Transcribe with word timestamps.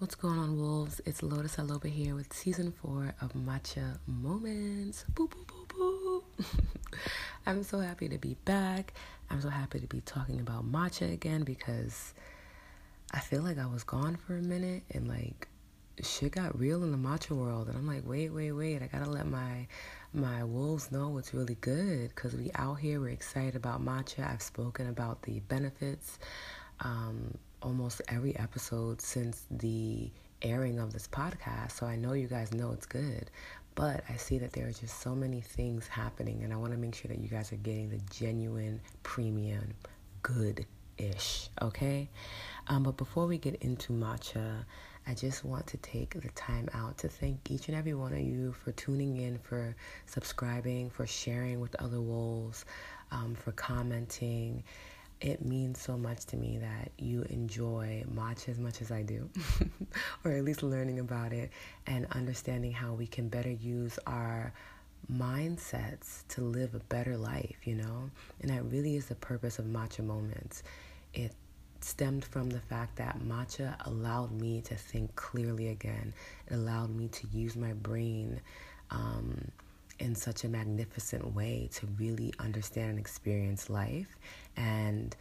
What's 0.00 0.16
going 0.16 0.40
on, 0.40 0.58
wolves? 0.60 1.00
It's 1.06 1.22
Lotus 1.22 1.56
La 1.56 1.64
Loba 1.64 1.86
here 1.86 2.16
with 2.16 2.32
season 2.32 2.72
four 2.72 3.14
of 3.20 3.32
Matcha 3.32 3.96
Moments. 4.08 5.04
Boo, 5.14 5.28
boo, 5.28 5.46
boo, 5.46 5.66
boo. 5.68 6.44
I'm 7.46 7.62
so 7.62 7.78
happy 7.78 8.08
to 8.08 8.18
be 8.18 8.36
back. 8.44 8.94
I'm 9.30 9.40
so 9.40 9.48
happy 9.50 9.78
to 9.78 9.86
be 9.86 10.00
talking 10.00 10.40
about 10.40 10.70
matcha 10.70 11.12
again 11.12 11.44
because 11.44 12.12
I 13.12 13.20
feel 13.20 13.42
like 13.42 13.56
I 13.56 13.66
was 13.66 13.84
gone 13.84 14.16
for 14.16 14.36
a 14.36 14.42
minute 14.42 14.82
and 14.90 15.06
like 15.06 15.46
shit 16.02 16.32
got 16.32 16.58
real 16.58 16.82
in 16.82 16.90
the 16.90 16.98
matcha 16.98 17.30
world. 17.30 17.68
And 17.68 17.76
I'm 17.76 17.86
like, 17.86 18.02
wait, 18.04 18.30
wait, 18.30 18.50
wait. 18.50 18.82
I 18.82 18.88
gotta 18.88 19.08
let 19.08 19.28
my 19.28 19.68
my 20.12 20.42
wolves 20.42 20.90
know 20.90 21.10
what's 21.10 21.32
really 21.32 21.56
good 21.60 22.08
because 22.08 22.34
we 22.34 22.50
out 22.56 22.80
here. 22.80 23.00
We're 23.00 23.10
excited 23.10 23.54
about 23.54 23.82
matcha. 23.82 24.28
I've 24.28 24.42
spoken 24.42 24.88
about 24.88 25.22
the 25.22 25.38
benefits. 25.38 26.18
Um, 26.80 27.38
almost 27.64 28.02
every 28.08 28.36
episode 28.36 29.00
since 29.00 29.46
the 29.50 30.10
airing 30.42 30.78
of 30.78 30.92
this 30.92 31.08
podcast, 31.08 31.72
so 31.72 31.86
I 31.86 31.96
know 31.96 32.12
you 32.12 32.28
guys 32.28 32.52
know 32.52 32.72
it's 32.72 32.86
good. 32.86 33.30
But 33.74 34.04
I 34.08 34.16
see 34.16 34.38
that 34.38 34.52
there 34.52 34.68
are 34.68 34.72
just 34.72 35.00
so 35.00 35.14
many 35.14 35.40
things 35.40 35.88
happening, 35.88 36.44
and 36.44 36.52
I 36.52 36.56
want 36.56 36.72
to 36.72 36.78
make 36.78 36.94
sure 36.94 37.08
that 37.08 37.18
you 37.18 37.28
guys 37.28 37.52
are 37.52 37.56
getting 37.56 37.88
the 37.90 38.00
genuine, 38.10 38.80
premium, 39.02 39.74
good 40.22 40.64
ish, 40.98 41.48
okay? 41.60 42.08
Um, 42.68 42.84
but 42.84 42.96
before 42.96 43.26
we 43.26 43.38
get 43.38 43.56
into 43.56 43.92
matcha, 43.92 44.64
I 45.06 45.14
just 45.14 45.44
want 45.44 45.66
to 45.68 45.76
take 45.78 46.20
the 46.20 46.28
time 46.30 46.68
out 46.72 46.98
to 46.98 47.08
thank 47.08 47.50
each 47.50 47.68
and 47.68 47.76
every 47.76 47.94
one 47.94 48.12
of 48.12 48.20
you 48.20 48.52
for 48.52 48.72
tuning 48.72 49.16
in, 49.16 49.38
for 49.38 49.74
subscribing, 50.06 50.90
for 50.90 51.06
sharing 51.06 51.58
with 51.60 51.74
other 51.76 52.00
wolves, 52.00 52.64
um, 53.10 53.34
for 53.34 53.52
commenting 53.52 54.62
it 55.20 55.44
means 55.44 55.80
so 55.80 55.96
much 55.96 56.24
to 56.26 56.36
me 56.36 56.58
that 56.58 56.90
you 56.98 57.22
enjoy 57.30 58.04
matcha 58.12 58.48
as 58.48 58.58
much 58.58 58.80
as 58.82 58.90
I 58.90 59.02
do, 59.02 59.28
or 60.24 60.32
at 60.32 60.44
least 60.44 60.62
learning 60.62 60.98
about 60.98 61.32
it 61.32 61.50
and 61.86 62.06
understanding 62.12 62.72
how 62.72 62.92
we 62.92 63.06
can 63.06 63.28
better 63.28 63.50
use 63.50 63.98
our 64.06 64.52
mindsets 65.12 66.26
to 66.28 66.40
live 66.40 66.74
a 66.74 66.78
better 66.78 67.16
life, 67.16 67.56
you 67.64 67.74
know? 67.74 68.10
And 68.40 68.50
that 68.50 68.64
really 68.64 68.96
is 68.96 69.06
the 69.06 69.14
purpose 69.14 69.58
of 69.58 69.66
Matcha 69.66 70.04
Moments. 70.04 70.62
It 71.12 71.32
stemmed 71.80 72.24
from 72.24 72.48
the 72.48 72.60
fact 72.60 72.96
that 72.96 73.20
matcha 73.20 73.76
allowed 73.86 74.32
me 74.32 74.62
to 74.62 74.74
think 74.74 75.14
clearly 75.16 75.68
again. 75.68 76.14
It 76.48 76.54
allowed 76.54 76.94
me 76.94 77.08
to 77.08 77.26
use 77.28 77.56
my 77.56 77.72
brain 77.74 78.40
um, 78.90 79.50
in 79.98 80.14
such 80.14 80.44
a 80.44 80.48
magnificent 80.48 81.34
way 81.34 81.68
to 81.72 81.86
really 81.98 82.32
understand 82.38 82.90
and 82.90 82.98
experience 82.98 83.70
life 83.70 84.16
and 84.56 85.16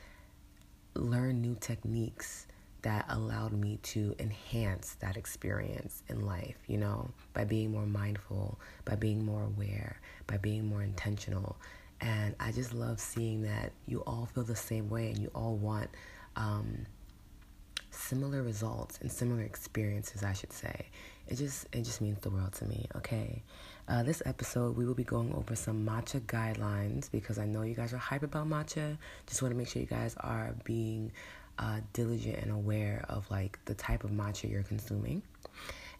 learn 0.95 1.41
new 1.41 1.55
techniques 1.59 2.47
that 2.83 3.05
allowed 3.09 3.53
me 3.53 3.79
to 3.81 4.13
enhance 4.19 4.95
that 4.99 5.15
experience 5.15 6.03
in 6.09 6.25
life, 6.25 6.57
you 6.67 6.77
know, 6.77 7.09
by 7.33 7.45
being 7.45 7.71
more 7.71 7.85
mindful, 7.85 8.59
by 8.83 8.95
being 8.95 9.25
more 9.25 9.43
aware, 9.43 9.99
by 10.27 10.37
being 10.37 10.65
more 10.65 10.83
intentional. 10.83 11.55
And 12.01 12.35
I 12.39 12.51
just 12.51 12.73
love 12.73 12.99
seeing 12.99 13.43
that 13.43 13.71
you 13.87 14.01
all 14.01 14.27
feel 14.33 14.43
the 14.43 14.55
same 14.55 14.89
way 14.89 15.07
and 15.09 15.17
you 15.17 15.31
all 15.33 15.55
want 15.55 15.89
um, 16.35 16.85
similar 17.89 18.43
results 18.43 18.99
and 19.01 19.09
similar 19.09 19.43
experiences, 19.43 20.23
I 20.23 20.33
should 20.33 20.51
say. 20.51 20.87
It 21.27 21.35
just 21.35 21.67
it 21.71 21.83
just 21.83 22.01
means 22.01 22.19
the 22.19 22.29
world 22.29 22.51
to 22.53 22.65
me. 22.65 22.87
Okay, 22.97 23.43
uh, 23.87 24.03
this 24.03 24.21
episode, 24.25 24.77
we 24.77 24.85
will 24.85 24.93
be 24.93 25.03
going 25.03 25.33
over 25.33 25.55
some 25.55 25.85
matcha 25.85 26.21
guidelines 26.21 27.11
because 27.11 27.37
I 27.37 27.45
know 27.45 27.63
you 27.63 27.75
guys 27.75 27.93
are 27.93 27.97
hype 27.97 28.23
about 28.23 28.47
matcha. 28.47 28.97
Just 29.27 29.41
want 29.41 29.53
to 29.53 29.57
make 29.57 29.67
sure 29.67 29.81
you 29.81 29.87
guys 29.87 30.15
are 30.19 30.55
being 30.63 31.11
uh, 31.59 31.79
diligent 31.91 32.37
and 32.37 32.51
aware 32.51 33.05
of 33.09 33.29
like 33.29 33.59
the 33.65 33.73
type 33.73 34.03
of 34.03 34.11
matcha 34.11 34.49
you're 34.49 34.63
consuming. 34.63 35.21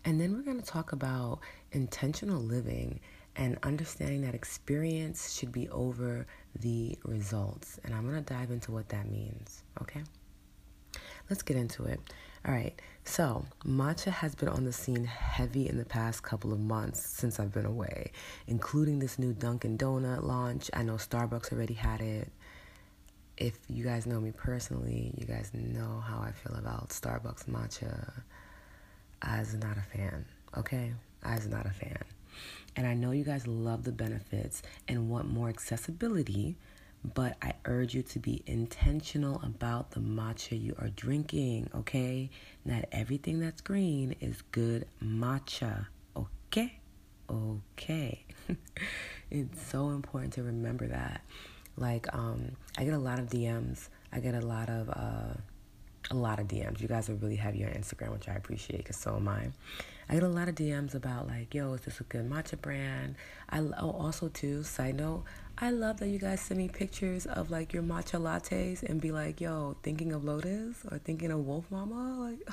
And 0.06 0.20
then 0.20 0.34
we're 0.34 0.44
going 0.44 0.60
to 0.60 0.66
talk 0.66 0.92
about 0.92 1.40
intentional 1.72 2.42
living 2.42 3.00
and 3.36 3.58
understanding 3.64 4.22
that 4.22 4.36
experience 4.36 5.34
should 5.38 5.52
be 5.52 5.68
over 5.70 6.26
the 6.60 6.98
results. 7.04 7.80
And 7.84 7.94
I'm 7.94 8.08
going 8.08 8.24
to 8.24 8.34
dive 8.34 8.52
into 8.52 8.72
what 8.72 8.90
that 8.90 9.10
means. 9.10 9.64
Okay? 9.82 10.04
Let's 11.34 11.42
get 11.42 11.58
into 11.58 11.86
it. 11.86 12.00
All 12.46 12.54
right, 12.54 12.80
so 13.06 13.44
matcha 13.66 14.12
has 14.12 14.36
been 14.36 14.50
on 14.50 14.66
the 14.66 14.72
scene 14.72 15.04
heavy 15.04 15.68
in 15.68 15.80
the 15.80 15.84
past 15.84 16.22
couple 16.22 16.54
of 16.54 16.60
months 16.60 17.04
since 17.04 17.40
I've 17.40 17.52
been 17.52 17.66
away, 17.66 18.12
including 18.46 19.00
this 19.00 19.18
new 19.18 19.34
Dunkin' 19.34 19.80
Donut 19.80 20.22
launch. 20.22 20.70
I 20.76 20.84
know 20.84 20.94
Starbucks 20.94 21.52
already 21.52 21.74
had 21.74 22.02
it. 22.02 22.32
If 23.36 23.58
you 23.68 23.84
guys 23.84 24.06
know 24.06 24.20
me 24.22 24.30
personally, 24.32 25.12
you 25.18 25.26
guys 25.26 25.50
know 25.56 26.04
how 26.06 26.20
I 26.20 26.34
feel 26.34 26.56
about 26.56 26.90
Starbucks 26.90 27.46
matcha. 27.46 28.12
I 29.24 29.40
was 29.40 29.56
not 29.56 29.76
a 29.76 29.98
fan, 29.98 30.26
okay? 30.56 30.94
I 31.24 31.34
was 31.34 31.48
not 31.48 31.66
a 31.66 31.72
fan. 31.72 32.04
And 32.76 32.86
I 32.86 32.94
know 32.94 33.10
you 33.10 33.24
guys 33.24 33.48
love 33.48 33.86
the 33.86 33.92
benefits 33.92 34.62
and 34.88 35.10
want 35.10 35.28
more 35.28 35.50
accessibility 35.50 36.58
but 37.04 37.36
I 37.42 37.54
urge 37.66 37.94
you 37.94 38.02
to 38.04 38.20
be 38.20 38.42
intentional 38.46 39.42
about 39.44 39.92
the 39.92 40.00
matcha 40.00 40.62
you 40.62 40.76
are 40.80 40.90
drinking, 40.90 41.70
okay? 41.76 42.30
Not 42.64 42.86
everything 42.92 43.40
that's 43.40 43.62
green 43.62 44.16
is 44.22 44.42
good 44.52 44.88
matcha, 45.04 45.88
okay? 46.16 46.80
Okay. 47.30 48.26
it's 49.32 49.62
so 49.66 49.90
important 49.90 50.34
to 50.34 50.44
remember 50.44 50.88
that. 50.88 51.22
Like, 51.76 52.14
um, 52.16 52.52
I 52.78 52.86
get 52.86 52.94
a 52.94 53.00
lot 53.00 53.20
of 53.20 53.28
DMs. 53.28 53.90
I 54.12 54.20
get 54.20 54.36
a 54.36 54.42
lot 54.42 54.70
of, 54.70 54.90
uh, 54.90 55.34
a 56.12 56.16
lot 56.16 56.40
of 56.40 56.48
DMs. 56.48 56.80
You 56.80 56.88
guys 56.88 57.10
are 57.10 57.16
really 57.16 57.36
heavy 57.36 57.66
on 57.66 57.72
Instagram, 57.72 58.12
which 58.12 58.30
I 58.30 58.34
appreciate 58.34 58.78
because 58.78 58.98
so 58.98 59.16
am 59.16 59.28
I. 59.28 59.50
I 60.10 60.16
get 60.16 60.24
a 60.24 60.28
lot 60.28 60.50
of 60.50 60.56
DMs 60.56 60.96
about 60.96 61.28
like, 61.28 61.54
yo, 61.54 61.74
is 61.74 61.82
this 61.82 62.00
a 62.00 62.04
good 62.04 62.30
matcha 62.30 62.60
brand? 62.62 63.16
I 63.50 63.60
oh, 63.60 63.92
also 63.92 64.28
too. 64.30 64.64
Side 64.64 64.96
note, 64.98 65.24
I 65.58 65.70
love 65.70 65.98
that 66.00 66.08
you 66.10 66.18
guys 66.20 66.42
send 66.42 66.58
me 66.58 66.68
pictures 66.68 67.26
of 67.26 67.52
like 67.52 67.74
your 67.74 67.84
matcha 67.84 68.20
lattes 68.20 68.82
and 68.84 69.00
be 69.00 69.12
like, 69.12 69.40
yo, 69.40 69.76
thinking 69.84 70.12
of 70.12 70.24
Lotus 70.24 70.84
or 70.92 70.98
thinking 70.98 71.32
of 71.32 71.46
Wolf 71.46 71.66
Mama. 71.70 72.32
Like, 72.32 72.50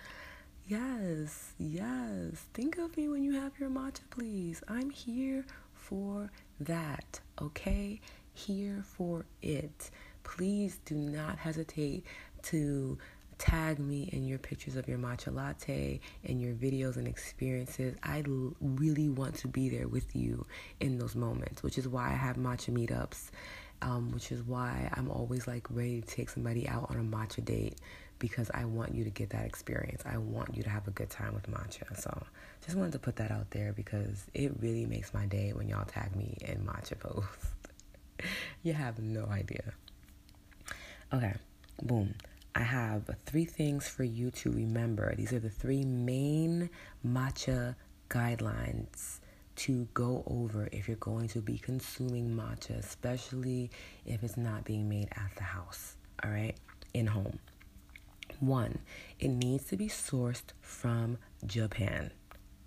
yes, 0.68 1.54
yes. 1.60 2.46
Think 2.54 2.78
of 2.78 2.96
me 2.96 3.10
when 3.10 3.24
you 3.24 3.34
have 3.34 3.52
your 3.60 3.70
matcha, 3.70 4.02
please. 4.10 4.64
I'm 4.68 4.90
here 4.90 5.46
for 5.74 6.32
that, 6.62 7.20
okay? 7.42 8.00
Here 8.34 8.84
for 8.86 9.26
it. 9.42 9.92
Please 10.24 10.80
do 10.86 10.96
not 10.96 11.38
hesitate 11.38 12.06
to 12.44 12.98
tag 13.42 13.80
me 13.80 14.08
in 14.14 14.28
your 14.28 14.38
pictures 14.38 14.76
of 14.76 14.88
your 14.88 15.00
matcha 15.00 15.34
latte 15.34 16.00
and 16.24 16.40
your 16.40 16.54
videos 16.54 16.98
and 16.98 17.08
experiences. 17.08 17.96
I 18.04 18.20
l- 18.28 18.54
really 18.62 19.10
want 19.10 19.34
to 19.38 19.48
be 19.48 19.68
there 19.68 19.88
with 19.88 20.16
you 20.16 20.46
in 20.80 21.00
those 21.00 21.16
moments, 21.16 21.64
which 21.64 21.80
is 21.80 21.88
why 21.88 22.10
I 22.10 22.14
have 22.14 22.38
matcha 22.38 22.70
meetups, 22.70 23.32
um, 23.82 24.12
which 24.12 24.32
is 24.32 24.44
why 24.44 24.92
I'm 24.94 25.10
always 25.10 25.48
like 25.48 25.66
ready 25.72 26.02
to 26.02 26.08
take 26.08 26.30
somebody 26.30 26.70
out 26.70 26.92
on 26.92 26.98
a 26.98 27.04
matcha 27.04 27.44
date 27.44 27.80
because 28.20 28.52
I 28.54 28.66
want 28.66 28.94
you 28.94 29.04
to 29.06 29.10
get 29.10 29.32
that 29.32 29.48
experience. 29.48 30.04
I 30.06 30.20
want 30.20 30.56
you 30.56 30.62
to 30.62 30.70
have 30.70 30.88
a 30.88 30.92
good 30.92 31.10
time 31.10 31.34
with 31.34 31.50
matcha. 31.50 32.00
So 32.00 32.24
just 32.64 32.78
wanted 32.78 32.92
to 32.92 33.00
put 33.00 33.16
that 33.16 33.32
out 33.32 33.50
there 33.50 33.74
because 33.74 34.28
it 34.36 34.54
really 34.62 34.86
makes 34.86 35.16
my 35.16 35.26
day 35.26 35.52
when 35.54 35.68
y'all 35.68 35.86
tag 35.86 36.16
me 36.16 36.38
in 36.42 36.58
matcha 36.64 37.00
posts. 37.00 37.48
you 38.64 38.74
have 38.74 39.00
no 39.00 39.26
idea. 39.26 39.74
Okay, 41.12 41.34
boom. 41.82 42.14
I 42.54 42.64
have 42.64 43.10
three 43.26 43.46
things 43.46 43.88
for 43.88 44.04
you 44.04 44.30
to 44.32 44.52
remember. 44.52 45.14
These 45.16 45.32
are 45.34 45.40
the 45.40 45.50
three 45.50 45.86
main 45.86 46.70
matcha 47.06 47.76
guidelines 48.10 49.20
to 49.56 49.88
go 49.94 50.24
over 50.28 50.68
if 50.72 50.88
you're 50.88 50.98
going 50.98 51.28
to 51.30 51.40
be 51.40 51.58
consuming 51.58 52.30
matcha, 52.30 52.78
especially 52.78 53.72
if 54.06 54.24
it's 54.24 54.38
not 54.38 54.66
being 54.66 54.90
made 54.90 55.10
at 55.12 55.32
the 55.38 55.44
house, 55.44 55.96
all 56.24 56.32
right, 56.32 56.56
in 56.94 57.08
home. 57.08 57.40
One, 58.40 58.80
it 59.20 59.30
needs 59.30 59.66
to 59.66 59.78
be 59.78 59.88
sourced 59.88 60.52
from 60.62 61.18
Japan, 61.46 62.12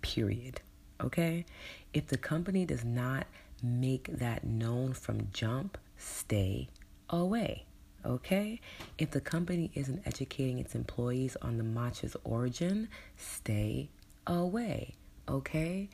period. 0.01 0.61
Okay? 1.01 1.45
If 1.93 2.07
the 2.07 2.17
company 2.17 2.65
does 2.65 2.85
not 2.85 3.27
make 3.61 4.07
that 4.17 4.45
known 4.45 4.93
from 4.93 5.27
jump, 5.31 5.77
stay 5.97 6.69
away. 7.09 7.65
Okay? 8.05 8.61
If 8.97 9.11
the 9.11 9.21
company 9.21 9.71
isn't 9.73 10.05
educating 10.05 10.59
its 10.59 10.75
employees 10.75 11.35
on 11.41 11.57
the 11.57 11.63
matcha's 11.63 12.15
origin, 12.23 12.89
stay 13.17 13.89
away. 14.27 14.95
Okay? 15.27 15.89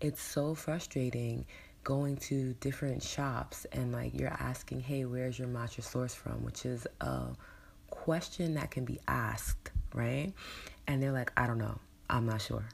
It's 0.00 0.22
so 0.22 0.54
frustrating 0.54 1.46
going 1.86 2.16
to 2.16 2.52
different 2.60 3.00
shops 3.02 3.64
and 3.70 3.92
like 3.92 4.12
you're 4.18 4.36
asking, 4.40 4.80
hey, 4.80 5.04
where's 5.04 5.38
your 5.38 5.48
matcha 5.48 5.82
source 5.82 6.14
from? 6.14 6.44
Which 6.44 6.66
is 6.66 6.86
a 7.00 7.26
question 7.90 8.54
that 8.54 8.70
can 8.70 8.84
be 8.84 8.98
asked, 9.06 9.70
right? 9.94 10.32
And 10.86 11.00
they're 11.02 11.12
like, 11.12 11.30
I 11.36 11.46
don't 11.46 11.58
know. 11.58 11.78
I'm 12.10 12.26
not 12.26 12.42
sure. 12.42 12.64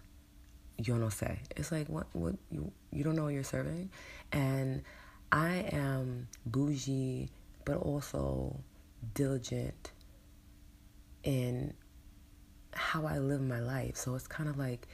You 0.79 0.99
don't 0.99 1.11
say. 1.11 1.39
It's 1.57 1.71
like 1.71 1.89
what 1.89 2.07
what 2.13 2.35
you 2.51 2.73
you 2.91 3.05
don't 3.05 3.15
know 3.15 3.25
what 3.25 3.35
you're 3.35 3.45
serving? 3.45 3.91
And 4.33 4.83
I 5.31 5.67
am 5.73 6.29
bougie 6.47 7.29
but 7.65 7.77
also 7.77 8.57
diligent 9.15 9.93
in 11.23 11.75
how 12.73 13.07
I 13.07 13.19
live 13.19 13.41
my 13.41 13.61
life. 13.61 13.97
So 13.97 14.15
it's 14.15 14.27
kind 14.27 14.49
of 14.49 14.59
like 14.59 14.89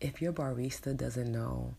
if 0.00 0.20
your 0.20 0.32
barista 0.32 0.96
doesn't 0.96 1.30
know 1.30 1.74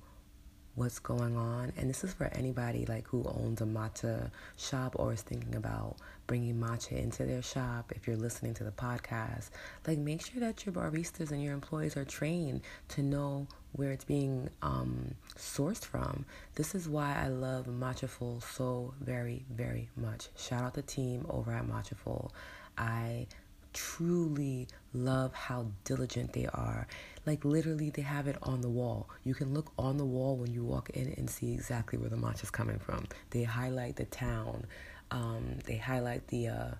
what's 0.76 1.00
going 1.00 1.38
on. 1.38 1.74
And 1.78 1.90
this 1.90 2.04
is 2.04 2.14
for 2.14 2.26
anybody 2.34 2.86
like 2.86 3.08
who 3.08 3.24
owns 3.26 3.62
a 3.62 3.66
matcha 3.66 4.32
shop 4.58 4.96
or 4.98 5.14
is 5.14 5.22
thinking 5.22 5.56
about 5.56 5.98
bringing 6.28 6.56
matcha 6.56 6.94
into 6.94 7.26
their 7.26 7.42
shop. 7.42 7.92
If 7.96 8.08
you're 8.08 8.18
listening 8.18 8.54
to 8.56 8.64
the 8.64 8.72
podcast 8.72 9.50
like 9.88 9.98
make 9.98 10.26
sure 10.26 10.40
that 10.40 10.66
your 10.66 10.74
baristas 10.74 11.32
and 11.32 11.44
your 11.44 11.54
employees 11.54 11.98
are 11.98 12.06
trained 12.06 12.62
to 12.90 13.02
know 13.02 13.48
where 13.74 13.92
it's 13.92 14.04
being 14.04 14.50
um, 14.62 15.16
sourced 15.38 15.84
from. 15.84 16.26
This 16.56 16.76
is 16.76 16.88
why 16.90 17.16
i 17.18 17.28
love 17.28 17.68
matchaful 17.68 18.42
so 18.44 18.94
very 19.02 19.46
very 19.52 19.90
much. 19.96 20.30
Shout 20.38 20.64
out 20.64 20.74
the 20.74 20.82
team 20.82 21.26
over 21.30 21.52
at 21.52 21.68
matchaful 21.68 22.32
i 22.78 23.28
truly 23.74 24.68
love 24.94 25.34
how 25.34 25.68
diligent 25.84 26.34
they 26.34 26.48
are. 26.48 26.88
Like 27.26 27.46
literally, 27.46 27.90
they 27.90 28.02
have 28.02 28.28
it 28.28 28.38
on 28.42 28.62
the 28.62 28.70
wall. 28.70 29.10
You 29.24 29.34
can 29.34 29.54
look 29.54 29.72
on 29.78 29.98
the 29.98 30.06
wall 30.06 30.38
when 30.38 30.54
you 30.54 30.64
walk 30.64 30.90
in 30.92 31.14
and 31.18 31.30
see 31.30 31.54
exactly 31.54 32.00
where 32.00 32.10
the 32.10 32.16
matcha 32.16 32.44
is 32.44 32.50
coming 32.52 32.80
from. 32.80 33.06
They 33.30 33.44
highlight 33.44 33.96
the 33.96 34.06
town. 34.06 34.66
Um, 35.12 35.60
they 35.66 35.78
highlight 35.78 36.28
the 36.28 36.48
uh, 36.48 36.72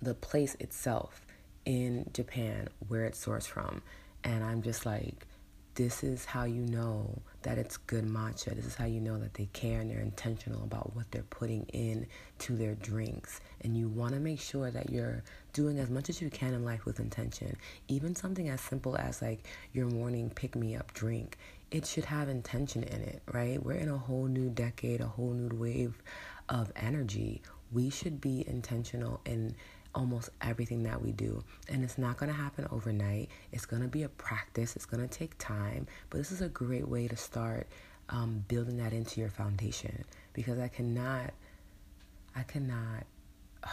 the 0.00 0.14
place 0.14 0.54
itself 0.60 1.26
in 1.64 2.08
Japan 2.12 2.68
where 2.86 3.04
it's 3.04 3.24
sourced 3.24 3.46
from, 3.46 3.82
and 4.24 4.44
I'm 4.44 4.62
just 4.62 4.86
like, 4.86 5.26
this 5.74 6.04
is 6.04 6.24
how 6.24 6.44
you 6.44 6.62
know 6.62 7.22
that 7.48 7.56
it's 7.56 7.78
good 7.78 8.04
matcha. 8.04 8.54
This 8.54 8.66
is 8.66 8.74
how 8.74 8.84
you 8.84 9.00
know 9.00 9.18
that 9.18 9.32
they 9.32 9.46
care 9.54 9.80
and 9.80 9.90
they're 9.90 10.00
intentional 10.00 10.62
about 10.64 10.94
what 10.94 11.10
they're 11.10 11.22
putting 11.22 11.64
in 11.72 12.06
to 12.40 12.54
their 12.54 12.74
drinks. 12.74 13.40
And 13.62 13.74
you 13.74 13.88
want 13.88 14.12
to 14.12 14.20
make 14.20 14.38
sure 14.38 14.70
that 14.70 14.90
you're 14.90 15.22
doing 15.54 15.78
as 15.78 15.88
much 15.88 16.10
as 16.10 16.20
you 16.20 16.28
can 16.28 16.52
in 16.52 16.62
life 16.62 16.84
with 16.84 17.00
intention. 17.00 17.56
Even 17.88 18.14
something 18.14 18.50
as 18.50 18.60
simple 18.60 18.98
as 18.98 19.22
like 19.22 19.46
your 19.72 19.86
morning 19.86 20.28
pick 20.28 20.56
me 20.56 20.76
up 20.76 20.92
drink, 20.92 21.38
it 21.70 21.86
should 21.86 22.04
have 22.04 22.28
intention 22.28 22.82
in 22.82 23.00
it, 23.00 23.22
right? 23.32 23.62
We're 23.62 23.76
in 23.76 23.88
a 23.88 23.96
whole 23.96 24.26
new 24.26 24.50
decade, 24.50 25.00
a 25.00 25.06
whole 25.06 25.32
new 25.32 25.56
wave 25.56 26.02
of 26.50 26.70
energy. 26.76 27.40
We 27.72 27.88
should 27.88 28.20
be 28.20 28.46
intentional 28.46 29.22
and 29.24 29.54
almost 29.98 30.30
everything 30.40 30.84
that 30.84 31.02
we 31.02 31.10
do. 31.12 31.42
And 31.68 31.82
it's 31.82 31.98
not 31.98 32.16
going 32.16 32.30
to 32.30 32.38
happen 32.38 32.66
overnight. 32.70 33.28
It's 33.50 33.66
going 33.66 33.82
to 33.82 33.88
be 33.88 34.04
a 34.04 34.08
practice, 34.08 34.76
it's 34.76 34.86
going 34.86 35.06
to 35.06 35.18
take 35.18 35.36
time. 35.38 35.86
But 36.08 36.18
this 36.18 36.30
is 36.30 36.40
a 36.40 36.48
great 36.48 36.88
way 36.88 37.08
to 37.08 37.16
start 37.16 37.66
um, 38.08 38.44
building 38.46 38.78
that 38.78 38.92
into 38.92 39.20
your 39.20 39.28
foundation 39.28 40.04
because 40.32 40.58
I 40.58 40.68
cannot, 40.68 41.34
I 42.34 42.44
cannot. 42.44 43.04
Uh, 43.62 43.68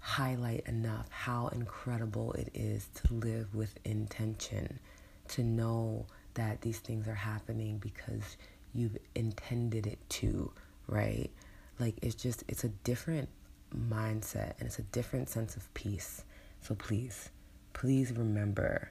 highlight 0.00 0.64
enough 0.66 1.08
how 1.10 1.48
incredible 1.48 2.32
it 2.34 2.48
is 2.54 2.88
to 2.94 3.12
live 3.12 3.52
with 3.52 3.76
intention, 3.84 4.78
to 5.26 5.42
know 5.42 6.06
that 6.34 6.60
these 6.60 6.78
things 6.78 7.08
are 7.08 7.14
happening 7.14 7.76
because 7.78 8.36
you've 8.72 8.96
intended 9.16 9.84
it 9.84 9.98
to, 10.08 10.50
right? 10.86 11.28
Like 11.80 11.96
it's 12.02 12.14
just, 12.14 12.44
it's 12.46 12.62
a 12.62 12.68
different 12.68 13.28
mindset 13.74 14.54
and 14.58 14.66
it's 14.66 14.78
a 14.78 14.82
different 14.82 15.28
sense 15.28 15.56
of 15.56 15.72
peace. 15.74 16.24
So 16.60 16.74
please, 16.74 17.30
please 17.72 18.12
remember 18.12 18.90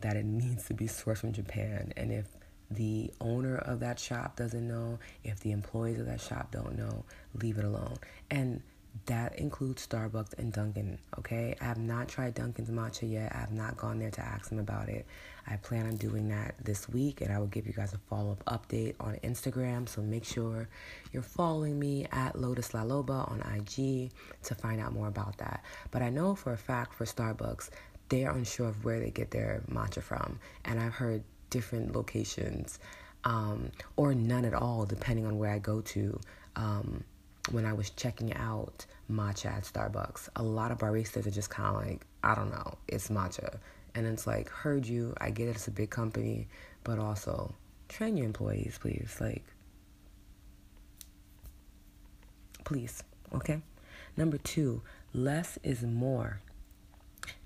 that 0.00 0.16
it 0.16 0.24
needs 0.24 0.66
to 0.68 0.74
be 0.74 0.86
sourced 0.86 1.18
from 1.18 1.32
Japan. 1.32 1.92
And 1.96 2.12
if 2.12 2.26
the 2.70 3.10
owner 3.20 3.56
of 3.56 3.80
that 3.80 3.98
shop 3.98 4.36
doesn't 4.36 4.66
know, 4.66 4.98
if 5.24 5.40
the 5.40 5.52
employees 5.52 5.98
of 5.98 6.06
that 6.06 6.20
shop 6.20 6.52
don't 6.52 6.76
know, 6.76 7.04
leave 7.34 7.58
it 7.58 7.64
alone. 7.64 7.96
And 8.30 8.62
that 9.06 9.38
includes 9.38 9.86
Starbucks 9.86 10.38
and 10.38 10.52
Dunkin', 10.52 10.98
okay? 11.18 11.56
I 11.60 11.64
have 11.64 11.78
not 11.78 12.08
tried 12.08 12.34
Dunkin's 12.34 12.70
matcha 12.70 13.10
yet. 13.10 13.32
I 13.34 13.38
have 13.38 13.52
not 13.52 13.76
gone 13.76 13.98
there 13.98 14.10
to 14.10 14.20
ask 14.20 14.48
them 14.48 14.58
about 14.58 14.88
it. 14.88 15.06
I 15.46 15.56
plan 15.56 15.86
on 15.86 15.96
doing 15.96 16.28
that 16.28 16.54
this 16.62 16.88
week 16.88 17.20
and 17.20 17.32
I 17.32 17.38
will 17.38 17.46
give 17.46 17.66
you 17.66 17.72
guys 17.72 17.94
a 17.94 17.98
follow 17.98 18.32
up 18.32 18.44
update 18.68 18.94
on 19.00 19.16
Instagram. 19.24 19.88
So 19.88 20.02
make 20.02 20.24
sure 20.24 20.68
you're 21.12 21.22
following 21.22 21.78
me 21.78 22.06
at 22.12 22.38
Lotus 22.38 22.74
La 22.74 22.82
Loba 22.82 23.30
on 23.30 23.40
IG 23.40 24.10
to 24.44 24.54
find 24.54 24.80
out 24.80 24.92
more 24.92 25.08
about 25.08 25.38
that. 25.38 25.64
But 25.90 26.02
I 26.02 26.10
know 26.10 26.34
for 26.34 26.52
a 26.52 26.58
fact 26.58 26.94
for 26.94 27.04
Starbucks, 27.04 27.70
they 28.08 28.24
are 28.24 28.34
unsure 28.34 28.68
of 28.68 28.84
where 28.84 29.00
they 29.00 29.10
get 29.10 29.30
their 29.30 29.62
matcha 29.70 30.02
from. 30.02 30.38
And 30.64 30.78
I've 30.78 30.94
heard 30.94 31.22
different 31.50 31.94
locations 31.94 32.78
um, 33.24 33.70
or 33.96 34.14
none 34.14 34.44
at 34.44 34.54
all, 34.54 34.84
depending 34.84 35.26
on 35.26 35.38
where 35.38 35.50
I 35.50 35.58
go 35.58 35.80
to. 35.80 36.20
Um, 36.56 37.04
when 37.52 37.64
I 37.64 37.72
was 37.72 37.90
checking 37.90 38.34
out 38.34 38.86
matcha 39.10 39.46
at 39.46 39.64
Starbucks, 39.64 40.28
a 40.36 40.42
lot 40.42 40.70
of 40.70 40.78
baristas 40.78 41.26
are 41.26 41.30
just 41.30 41.50
kind 41.50 41.68
of 41.68 41.86
like, 41.86 42.06
I 42.22 42.34
don't 42.34 42.50
know, 42.50 42.76
it's 42.88 43.08
matcha. 43.08 43.58
And 43.94 44.06
it's 44.06 44.26
like, 44.26 44.48
heard 44.48 44.86
you, 44.86 45.14
I 45.18 45.30
get 45.30 45.48
it, 45.48 45.56
it's 45.56 45.68
a 45.68 45.70
big 45.70 45.90
company, 45.90 46.48
but 46.84 46.98
also 46.98 47.54
train 47.88 48.16
your 48.16 48.26
employees, 48.26 48.78
please. 48.80 49.16
Like, 49.20 49.44
please, 52.64 53.02
okay? 53.34 53.60
Number 54.16 54.38
two, 54.38 54.82
less 55.14 55.58
is 55.62 55.82
more. 55.82 56.40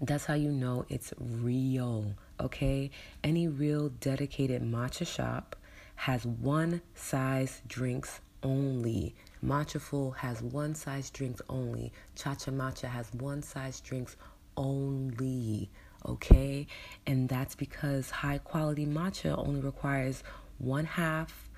That's 0.01 0.25
how 0.25 0.35
you 0.35 0.51
know 0.51 0.85
it's 0.89 1.13
real, 1.19 2.15
okay? 2.41 2.91
Any 3.23 3.49
real 3.49 3.89
dedicated 3.89 4.63
matcha 4.63 5.07
shop 5.07 5.57
has 5.95 6.27
one 6.27 6.83
size 6.95 7.63
drinks 7.67 8.21
only. 8.43 9.15
Matchaful 9.45 10.17
has 10.17 10.41
one 10.41 10.75
size 10.75 11.11
drinks 11.11 11.43
only. 11.49 11.93
Cha 12.15 12.35
Cha 12.35 12.51
Matcha 12.51 12.89
has 12.89 13.13
one 13.13 13.43
size 13.43 13.81
drinks 13.81 14.17
only. 14.57 15.71
Okay? 16.07 16.67
And 17.07 17.29
that's 17.29 17.55
because 17.55 18.11
high 18.11 18.39
quality 18.39 18.87
matcha 18.87 19.37
only 19.37 19.61
requires 19.61 20.23
one 20.59 20.85
half, 20.85 21.49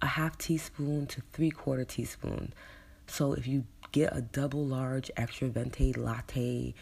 a 0.00 0.06
half 0.06 0.38
teaspoon 0.38 1.06
to 1.06 1.22
three 1.32 1.50
quarter 1.50 1.84
teaspoon. 1.84 2.52
So 3.06 3.32
if 3.32 3.46
you 3.46 3.64
get 3.92 4.14
a 4.16 4.20
double 4.20 4.64
large 4.64 5.10
extra 5.16 5.48
venti 5.48 5.92
latte, 5.92 6.74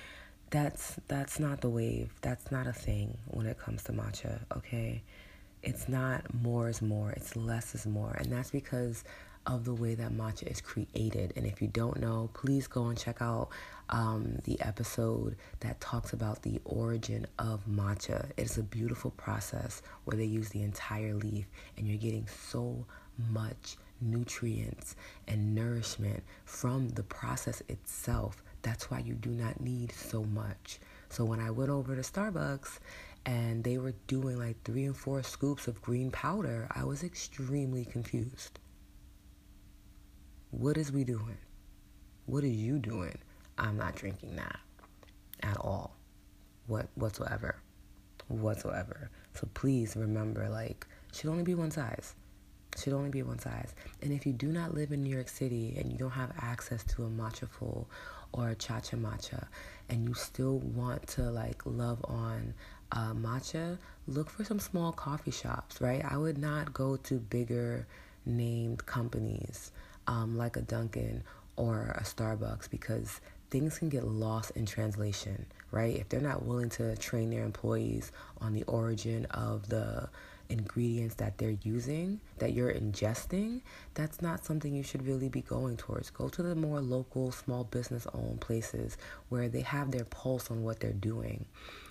that's 0.51 0.97
that's 1.09 1.41
not 1.41 1.61
the 1.61 1.71
wave. 1.71 2.13
That's 2.21 2.51
not 2.51 2.67
a 2.67 2.73
thing 2.73 3.19
when 3.27 3.47
it 3.47 3.59
comes 3.59 3.83
to 3.85 3.93
matcha, 3.93 4.41
okay? 4.57 5.03
It's 5.63 5.89
not 5.89 6.33
more 6.35 6.69
is 6.69 6.83
more, 6.83 7.11
it's 7.11 7.35
less 7.35 7.75
is 7.75 7.87
more. 7.87 8.13
And 8.19 8.31
that's 8.31 8.51
because 8.51 9.03
of 9.47 9.65
the 9.65 9.75
way 9.75 9.95
that 9.95 10.13
matcha 10.13 10.51
is 10.51 10.61
created. 10.61 11.33
And 11.37 11.47
if 11.47 11.63
you 11.63 11.69
don't 11.69 12.01
know, 12.01 12.31
please 12.35 12.67
go 12.67 12.87
and 12.87 12.99
check 12.99 13.23
out 13.23 13.49
um, 13.89 14.39
the 14.45 14.61
episode 14.61 15.37
that 15.61 15.81
talks 15.81 16.12
about 16.12 16.43
the 16.43 16.61
origin 16.65 17.26
of 17.38 17.65
matcha. 17.67 18.31
It's 18.37 18.59
a 18.59 18.62
beautiful 18.62 19.12
process 19.12 19.83
where 20.05 20.17
they 20.17 20.25
use 20.25 20.49
the 20.49 20.62
entire 20.62 21.15
leaf, 21.15 21.47
and 21.76 21.87
you're 21.87 21.97
getting 21.97 22.26
so 22.26 22.85
much 23.31 23.76
nutrients 24.00 24.97
and 25.29 25.55
nourishment 25.55 26.23
from 26.45 26.88
the 26.91 27.03
process 27.05 27.62
itself. 27.69 28.43
That's 28.62 28.91
why 28.91 28.99
you 28.99 29.15
do 29.15 29.31
not 29.31 29.61
need 29.61 29.93
so 29.93 30.25
much. 30.25 30.81
So 31.09 31.25
when 31.25 31.41
I 31.41 31.50
went 31.50 31.71
over 31.71 31.95
to 31.95 32.03
Starbucks 32.03 32.79
and 33.25 33.62
they 33.62 33.79
were 33.79 33.95
doing 34.07 34.38
like 34.38 34.62
three 34.65 34.85
and 34.85 34.97
four 34.97 35.23
scoops 35.23 35.69
of 35.69 35.81
green 35.81 36.11
powder, 36.11 36.67
I 36.75 36.85
was 36.85 37.05
extremely 37.05 37.85
confused. 37.85 38.59
What 40.50 40.76
is 40.76 40.93
we 40.93 41.03
doing? 41.03 41.38
What 42.26 42.45
are 42.45 42.49
you 42.49 42.79
doing? 42.79 43.19
I'm 43.59 43.76
not 43.76 43.97
drinking 43.97 44.37
that 44.37 44.61
at 45.43 45.57
all. 45.59 45.97
What 46.69 46.88
whatsoever. 46.95 47.57
Whatsoever. 48.29 49.11
So 49.35 49.49
please 49.55 49.97
remember 49.97 50.49
like 50.49 50.87
should 51.12 51.31
only 51.31 51.43
be 51.43 51.57
one 51.57 51.73
size. 51.73 52.15
Should 52.79 52.93
only 52.93 53.11
be 53.11 53.23
one 53.23 53.41
size. 53.41 53.75
And 54.03 54.12
if 54.12 54.25
you 54.25 54.33
do 54.33 54.49
not 54.49 54.73
live 54.73 54.93
in 54.93 55.03
New 55.03 55.15
York 55.15 55.29
City 55.29 55.75
and 55.79 55.91
you 55.91 55.99
don't 55.99 56.11
have 56.11 56.33
access 56.41 56.85
to 56.95 57.05
a 57.05 57.09
Matchaful 57.09 57.87
or 58.33 58.50
a 58.50 58.55
cha 58.55 58.79
cha 58.81 58.97
matcha 58.97 59.49
and 59.88 60.07
you 60.07 60.15
still 60.15 60.59
want 60.59 61.07
to 61.09 61.23
like 61.23 61.61
love 61.65 62.05
on 62.05 62.55
uh, 62.93 63.12
matcha, 63.15 63.79
look 64.07 64.31
for 64.31 64.45
some 64.45 64.61
small 64.61 64.93
coffee 64.93 65.33
shops, 65.33 65.81
right? 65.81 66.05
I 66.09 66.17
would 66.17 66.38
not 66.38 66.73
go 66.73 66.97
to 66.97 67.15
bigger 67.19 67.87
named 68.25 68.87
companies 68.87 69.73
um, 70.07 70.37
like 70.37 70.57
a 70.57 70.63
Dunkin' 70.63 71.23
or 71.57 71.95
a 71.99 72.03
Starbucks 72.03 72.71
because 72.71 73.21
things 73.51 73.79
can 73.79 73.89
get 73.89 74.07
lost 74.07 74.51
in 74.53 74.67
translation, 74.67 75.47
right? 75.71 75.97
If 75.97 76.09
they're 76.09 76.21
not 76.21 76.45
willing 76.45 76.69
to 76.71 76.97
train 76.97 77.31
their 77.31 77.45
employees 77.45 78.13
on 78.41 78.53
the 78.53 78.65
origin 78.65 79.27
of 79.27 79.69
the 79.69 80.09
ingredients 80.49 81.17
that 81.17 81.39
they're 81.39 81.57
using, 81.63 82.21
that 82.39 82.53
you're 82.53 82.73
ingesting, 82.73 83.63
that's 83.95 84.23
not 84.23 84.45
something 84.45 84.75
you 84.75 84.83
should 84.83 85.07
really 85.07 85.29
be 85.29 85.43
going 85.43 85.77
towards. 85.77 86.11
Go 86.11 86.29
to 86.29 86.43
the 86.43 86.55
more 86.55 86.81
local, 86.81 87.33
small 87.33 87.65
business 87.65 88.07
owned 88.15 88.41
places 88.41 88.97
where 89.29 89.49
they 89.49 89.63
have 89.63 89.91
their 89.91 90.05
pulse 90.05 90.51
on 90.51 90.63
what 90.63 90.81
they're 90.81 90.93
doing. 90.93 91.47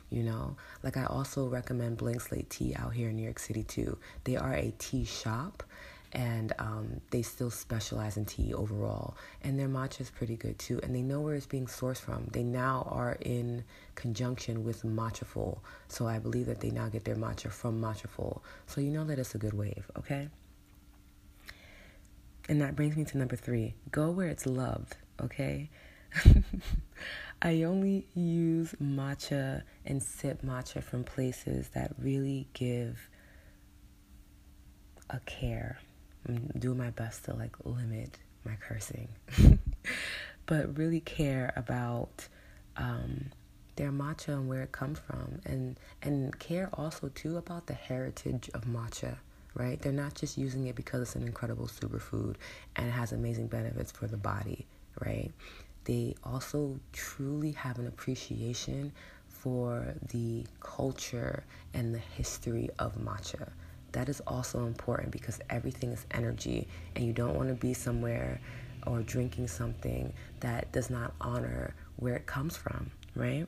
You 0.10 0.24
know, 0.24 0.56
like 0.84 0.98
I 0.98 1.06
also 1.06 1.48
recommend 1.48 1.98
Blank 1.98 2.22
Slate 2.22 2.50
Tea 2.50 2.76
out 2.76 2.94
here 2.94 3.10
in 3.10 3.16
New 3.16 3.24
York 3.24 3.40
City 3.40 3.64
too. 3.64 3.98
They 4.24 4.36
are 4.38 4.54
a 4.54 4.74
tea 4.78 5.04
shop 5.04 5.64
and 6.14 6.54
um, 6.60 7.02
they 7.12 7.22
still 7.22 7.52
specialize 7.52 8.18
in 8.18 8.26
tea 8.26 8.54
overall. 8.54 9.16
And 9.42 9.60
their 9.60 9.68
matcha 9.68 10.02
is 10.02 10.10
pretty 10.10 10.36
good 10.36 10.58
too, 10.60 10.80
and 10.84 10.96
they 10.96 11.02
know 11.02 11.22
where 11.22 11.36
it's 11.36 11.46
being 11.46 11.66
sourced 11.68 12.00
from. 12.00 12.28
They 12.32 12.44
now 12.44 12.88
are 12.90 13.18
in 13.22 13.64
conjunction 13.96 14.64
with 14.64 14.84
Matchaful, 14.84 15.60
so 15.88 16.08
I 16.08 16.20
believe 16.20 16.46
that 16.48 16.62
they 16.62 16.72
now 16.72 16.90
get 16.90 17.06
their 17.06 17.16
matcha 17.16 17.52
from 17.52 17.82
Matchaful. 17.82 18.42
So 18.66 18.82
you 18.82 18.92
know 18.92 19.04
that 19.06 19.20
it's 19.20 19.36
a 19.36 19.40
good 19.40 19.54
wave, 19.54 19.90
okay? 19.98 20.30
And 22.48 22.62
that 22.62 22.76
brings 22.76 22.96
me 22.96 23.04
to 23.06 23.18
number 23.18 23.36
three 23.36 23.74
go 23.92 24.12
where 24.12 24.28
it's 24.28 24.46
loved, 24.46 24.98
okay? 25.22 25.70
I 27.42 27.64
only 27.64 28.08
use 28.14 28.74
matcha 28.82 29.64
and 29.86 30.02
sip 30.02 30.42
matcha 30.42 30.82
from 30.84 31.04
places 31.04 31.70
that 31.70 31.94
really 32.00 32.48
give 32.54 33.10
a 35.10 35.20
care. 35.20 35.80
I'm 36.27 36.50
doing 36.58 36.77
my 36.77 36.89
best 36.91 37.25
to 37.25 37.34
like 37.34 37.55
limit 37.63 38.17
my 38.46 38.55
cursing, 38.55 39.08
but 40.46 40.77
really 40.77 41.00
care 41.01 41.53
about 41.55 42.27
um, 42.77 43.25
their 43.75 43.91
matcha 43.91 44.29
and 44.29 44.48
where 44.48 44.62
it 44.63 44.72
comes 44.72 45.00
from, 45.00 45.39
and 45.46 45.77
and 46.01 46.38
care 46.39 46.70
also 46.74 47.10
too 47.10 47.38
about 47.38 47.67
the 47.67 47.74
heritage 47.74 48.50
of 48.53 48.65
matcha. 48.65 49.17
Right? 49.53 49.82
They're 49.82 49.94
not 49.94 50.15
just 50.15 50.38
using 50.38 50.67
it 50.67 50.75
because 50.75 51.01
it's 51.01 51.15
an 51.15 51.24
incredible 51.24 51.67
superfood 51.67 52.36
and 52.75 52.88
it 52.88 52.91
has 52.91 53.13
amazing 53.13 53.48
benefits 53.48 53.89
for 53.89 54.05
the 54.05 54.17
body. 54.17 54.65
Right? 55.05 55.32
They 55.86 56.15
also 56.25 56.79
truly 56.91 57.51
have 57.51 57.79
an 57.79 57.88
appreciation 57.88 58.91
for 59.29 59.94
the 60.10 60.46
culture 60.60 61.44
and 61.74 61.94
the 61.94 62.00
history 62.00 62.70
of 62.79 62.98
matcha. 62.98 63.50
That 63.96 64.10
is 64.10 64.22
also 64.28 64.66
important 64.66 65.12
because 65.12 65.40
everything 65.50 65.92
is 65.92 66.06
energy, 66.12 66.68
and 66.96 67.06
you 67.06 67.14
don't 67.14 67.36
want 67.36 67.50
to 67.50 67.56
be 67.56 67.74
somewhere 67.74 68.40
or 68.86 69.02
drinking 69.02 69.48
something 69.48 70.14
that 70.42 70.72
does 70.72 70.90
not 70.90 71.14
honor 71.20 71.74
where 71.96 72.16
it 72.16 72.25
comes 72.28 72.56
from, 72.56 72.92
right? 73.16 73.48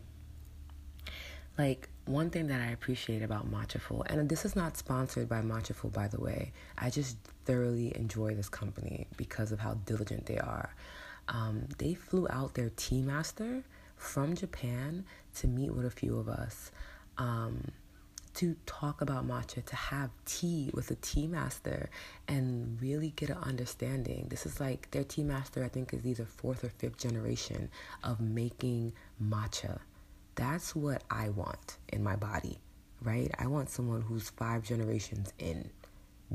Like 1.58 1.90
one 2.06 2.30
thing 2.30 2.48
that 2.48 2.62
I 2.62 2.72
appreciate 2.72 3.22
about 3.22 3.52
Matchaful, 3.52 4.04
and 4.08 4.30
this 4.30 4.46
is 4.46 4.56
not 4.56 4.78
sponsored 4.78 5.30
by 5.30 5.42
Matchaful, 5.42 5.92
by 5.94 6.08
the 6.08 6.20
way. 6.20 6.52
I 6.78 6.90
just 6.90 7.18
thoroughly 7.46 7.96
enjoy 7.96 8.34
this 8.36 8.50
company 8.50 9.08
because 9.18 9.52
of 9.52 9.60
how 9.60 9.76
diligent 9.86 10.26
they 10.26 10.38
are 10.38 10.72
um, 11.28 11.68
they 11.78 11.94
flew 11.94 12.28
out 12.30 12.54
their 12.54 12.72
tea 12.76 13.02
master 13.02 13.64
from 13.96 14.36
Japan 14.36 15.06
to 15.36 15.48
meet 15.48 15.74
with 15.74 15.86
a 15.86 15.92
few 15.92 16.18
of 16.18 16.30
us 16.30 16.72
um, 17.18 17.72
to 18.38 18.56
talk 18.68 19.02
about 19.02 19.28
matcha, 19.28 19.66
to 19.66 19.76
have 19.76 20.12
tea 20.26 20.70
with 20.72 20.92
a 20.92 20.96
tea 20.96 21.26
master 21.26 21.90
and 22.28 22.80
really 22.80 23.12
get 23.16 23.32
an 23.32 23.38
understanding. 23.38 24.28
This 24.30 24.46
is 24.46 24.60
like 24.60 24.92
their 24.92 25.04
tea 25.04 25.24
master, 25.24 25.64
I 25.64 25.70
think, 25.70 25.92
is 25.92 26.06
either 26.06 26.26
fourth 26.26 26.64
or 26.64 26.70
fifth 26.70 27.00
generation 27.00 27.70
of 28.04 28.22
making 28.22 28.94
matcha. 29.24 29.80
That's 30.36 30.76
what 30.76 31.04
I 31.10 31.30
want 31.30 31.78
in 31.88 32.04
my 32.04 32.16
body, 32.16 32.60
right? 33.02 33.32
I 33.40 33.48
want 33.48 33.72
someone 33.72 34.02
who's 34.02 34.30
five 34.30 34.62
generations 34.62 35.34
in 35.40 35.72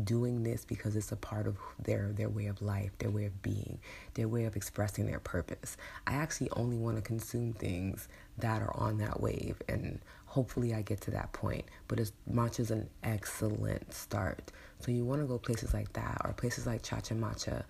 doing 0.05 0.43
this 0.43 0.65
because 0.65 0.97
it's 0.97 1.13
a 1.13 1.17
part 1.17 1.47
of 1.47 1.57
their 1.83 2.13
their 2.13 2.29
way 2.29 2.47
of 2.47 2.63
life, 2.63 2.91
their 2.99 3.11
way 3.11 3.27
of 3.27 3.43
being, 3.43 3.79
their 4.15 4.29
way 4.29 4.45
of 4.45 4.57
expressing 4.57 5.07
their 5.07 5.21
purpose. 5.21 5.77
I 6.07 6.15
actually 6.15 6.51
only 6.51 6.77
want 6.77 6.97
to 6.97 7.03
consume 7.03 7.53
things 7.53 8.09
that 8.39 8.63
are 8.63 8.75
on 8.77 8.99
that 8.99 9.21
wave 9.21 9.61
and 9.69 10.01
hopefully 10.27 10.75
I 10.75 10.83
get 10.83 11.01
to 11.03 11.11
that 11.13 11.33
point. 11.33 11.67
But 11.89 12.01
it's 12.01 12.13
matcha 12.31 12.61
is 12.61 12.71
an 12.71 12.89
excellent 13.03 13.93
start. 13.93 14.51
So 14.79 14.91
you 14.91 15.05
want 15.05 15.21
to 15.21 15.27
go 15.27 15.39
places 15.39 15.75
like 15.75 15.93
that 15.93 16.23
or 16.25 16.33
places 16.33 16.67
like 16.67 16.83
Cha 16.83 17.01
Cha 17.01 17.15
Matcha. 17.15 17.63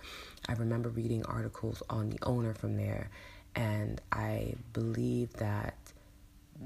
I 0.49 0.53
remember 0.55 0.89
reading 0.89 1.25
articles 1.27 1.83
on 1.91 2.11
the 2.11 2.19
owner 2.23 2.55
from 2.55 2.77
there 2.77 3.11
and 3.55 4.01
I 4.13 4.55
believe 4.73 5.33
that 5.35 5.75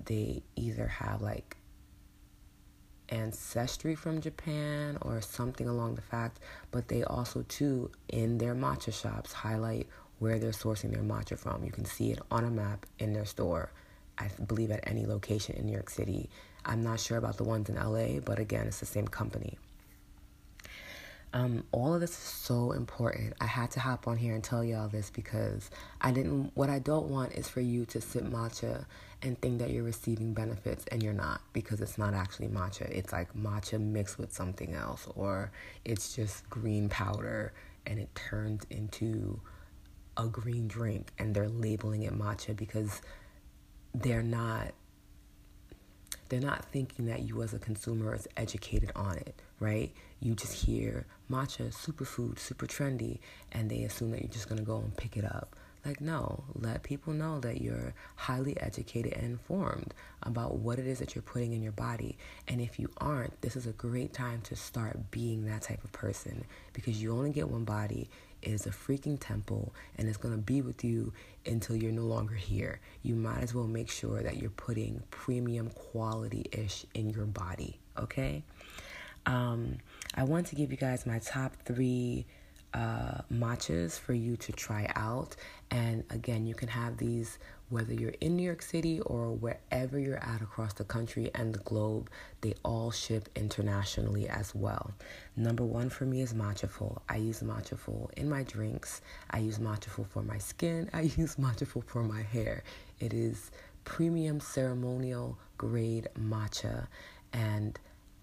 they 0.05 0.43
either 0.55 0.87
have 0.87 1.23
like 1.23 1.56
ancestry 3.09 3.95
from 3.95 4.21
Japan 4.21 4.99
or 5.03 5.21
something 5.21 5.69
along 5.69 5.95
the 5.95 6.03
fact, 6.03 6.41
but 6.71 6.89
they 6.89 7.05
also 7.05 7.45
too 7.49 7.91
in 8.09 8.39
their 8.39 8.55
matcha 8.55 8.93
shops 8.93 9.33
highlight 9.33 9.89
where 10.19 10.39
they're 10.39 10.51
sourcing 10.51 10.93
their 10.93 11.03
matcha 11.03 11.39
from. 11.39 11.65
You 11.65 11.73
can 11.73 11.85
see 11.85 12.11
it 12.11 12.19
on 12.31 12.45
a 12.45 12.51
map 12.51 12.87
in 12.99 13.13
their 13.13 13.27
store. 13.27 13.71
I 14.19 14.29
believe 14.47 14.71
at 14.71 14.81
any 14.87 15.07
location 15.07 15.57
in 15.57 15.67
New 15.67 15.73
York 15.73 15.91
City. 15.91 16.31
I'm 16.65 16.83
not 16.83 17.01
sure 17.01 17.19
about 17.19 17.37
the 17.37 17.45
ones 17.45 17.69
in 17.69 17.77
LA, 17.77 18.21
but 18.21 18.39
again, 18.39 18.67
it's 18.67 18.81
the 18.81 18.87
same 18.87 19.07
company. 19.07 19.59
Um, 21.37 21.65
all 21.71 21.93
of 21.93 22.01
this 22.01 22.13
is 22.13 22.17
so 22.17 22.73
important. 22.73 23.35
I 23.43 23.45
had 23.45 23.71
to 23.73 23.81
hop 23.81 24.09
on 24.09 24.17
here 24.17 24.35
and 24.35 24.43
tell 24.43 24.65
y'all 24.65 24.89
this 24.89 25.11
because 25.11 25.71
I 26.01 26.11
didn't. 26.11 26.53
What 26.55 26.71
I 26.71 26.79
don't 26.79 27.11
want 27.11 27.35
is 27.35 27.47
for 27.47 27.61
you 27.61 27.85
to 27.87 28.01
sip 28.01 28.25
matcha 28.25 28.87
and 29.21 29.39
think 29.43 29.59
that 29.59 29.69
you're 29.69 29.85
receiving 29.85 30.33
benefits 30.33 30.87
and 30.91 31.03
you're 31.03 31.13
not 31.13 31.43
because 31.53 31.83
it's 31.83 31.99
not 31.99 32.15
actually 32.15 32.49
matcha. 32.49 32.89
It's 32.89 33.13
like 33.13 33.35
matcha 33.35 33.79
mixed 33.79 34.17
with 34.19 34.33
something 34.33 34.73
else, 34.73 35.07
or 35.15 35.53
it's 35.85 36.17
just 36.17 36.49
green 36.49 36.89
powder 36.89 37.53
and 37.85 38.01
it 38.01 38.15
turns 38.15 38.63
into 38.71 39.39
a 40.17 40.29
green 40.29 40.67
drink 40.67 41.13
and 41.19 41.35
they're 41.35 41.51
labeling 41.51 42.05
it 42.05 42.19
matcha 42.19 42.57
because 42.57 43.03
they're 43.95 44.23
not 44.23 44.73
they're 46.29 46.41
not 46.41 46.65
thinking 46.67 47.07
that 47.07 47.23
you 47.23 47.43
as 47.43 47.55
a 47.55 47.59
consumer 47.59 48.15
is 48.15 48.29
educated 48.37 48.91
on 48.95 49.17
it, 49.17 49.35
right? 49.61 49.93
You 50.21 50.35
just 50.35 50.65
hear 50.65 51.07
matcha, 51.31 51.75
superfood, 51.75 52.39
super 52.39 52.67
trendy, 52.67 53.19
and 53.53 53.71
they 53.71 53.83
assume 53.83 54.11
that 54.13 54.23
you're 54.23 54.33
just 54.33 54.49
gonna 54.49 54.63
go 54.63 54.79
and 54.79 54.97
pick 54.97 55.17
it 55.17 55.25
up. 55.25 55.57
Like, 55.87 56.01
no, 56.01 56.43
let 56.57 56.83
people 56.83 57.13
know 57.13 57.39
that 57.41 57.61
you're 57.61 57.95
highly 58.17 58.61
educated 58.61 59.13
and 59.13 59.25
informed 59.25 59.95
about 60.25 60.57
what 60.57 60.81
it 60.81 60.87
is 60.89 60.99
that 60.99 61.15
you're 61.15 61.23
putting 61.23 61.53
in 61.53 61.63
your 61.63 61.71
body. 61.71 62.19
And 62.49 62.61
if 62.61 62.81
you 62.81 62.91
aren't, 62.97 63.41
this 63.41 63.55
is 63.55 63.69
a 63.69 63.73
great 63.73 64.13
time 64.13 64.41
to 64.43 64.57
start 64.57 65.13
being 65.13 65.47
that 65.47 65.63
type 65.63 65.85
of 65.85 65.93
person 65.93 66.45
because 66.73 67.01
you 67.01 67.13
only 67.13 67.31
get 67.31 67.49
one 67.49 67.63
body. 67.63 68.11
Is 68.47 68.65
a 68.65 68.71
freaking 68.71 69.19
temple 69.19 69.75
and 69.99 70.09
it's 70.09 70.17
going 70.17 70.35
to 70.35 70.41
be 70.41 70.63
with 70.63 70.85
you 70.85 71.13
until 71.45 71.75
you're 71.75 71.91
no 71.91 72.05
longer 72.05 72.37
here. 72.37 72.79
You 73.03 73.17
might 73.17 73.43
as 73.43 73.53
well 73.53 73.67
make 73.67 73.91
sure 73.91 74.23
that 74.23 74.37
you're 74.37 74.51
putting 74.51 75.03
premium 75.11 75.71
quality 75.71 76.47
ish 76.53 76.87
in 76.95 77.11
your 77.11 77.27
body, 77.27 77.81
okay? 77.99 78.45
Um, 79.27 79.79
I 80.15 80.23
want 80.23 80.47
to 80.47 80.55
give 80.55 80.71
you 80.71 80.77
guys 80.77 81.07
my 81.07 81.19
top 81.19 81.57
three 81.65 82.25
uh, 82.73 83.23
matchas 83.33 83.99
for 83.99 84.13
you 84.13 84.37
to 84.37 84.53
try 84.53 84.91
out. 84.95 85.35
And 85.71 86.05
again, 86.11 86.47
you 86.47 86.55
can 86.55 86.69
have 86.69 86.99
these 86.99 87.39
whether 87.69 87.93
you're 87.93 88.15
in 88.21 88.37
New 88.37 88.43
York 88.43 88.63
City 88.63 89.01
or 89.01 89.33
wherever 89.33 89.99
you're 89.99 90.23
at 90.23 90.41
across 90.41 90.73
the 90.75 90.85
country 90.85 91.31
and 91.35 91.55
the 91.55 91.59
globe. 91.61 92.11
They 92.41 92.55
all 92.65 92.91
ship 92.91 93.29
internationally 93.35 94.29
as 94.29 94.55
well. 94.55 94.93
Number 95.37 95.65
one 95.65 95.91
for 95.91 96.05
me 96.05 96.21
is 96.21 96.33
Matchaful. 96.33 97.01
I 97.09 97.17
use 97.17 97.43
Matchaful 97.43 98.13
in 98.17 98.29
my 98.29 98.45
drinks. 98.45 99.01
I 99.31 99.39
use 99.39 99.59
Matchaful 99.59 100.07
for 100.07 100.23
my 100.23 100.39
skin. 100.39 100.89
I 100.95 101.03
use 101.03 101.37
Matchaful 101.37 101.85
for 101.85 102.03
my 102.03 102.23
hair. 102.23 102.63
It 103.01 103.13
is 103.13 103.51
premium 103.85 104.41
ceremonial 104.41 105.39
grade 105.57 106.09
matcha 106.19 106.89
and 107.33 107.79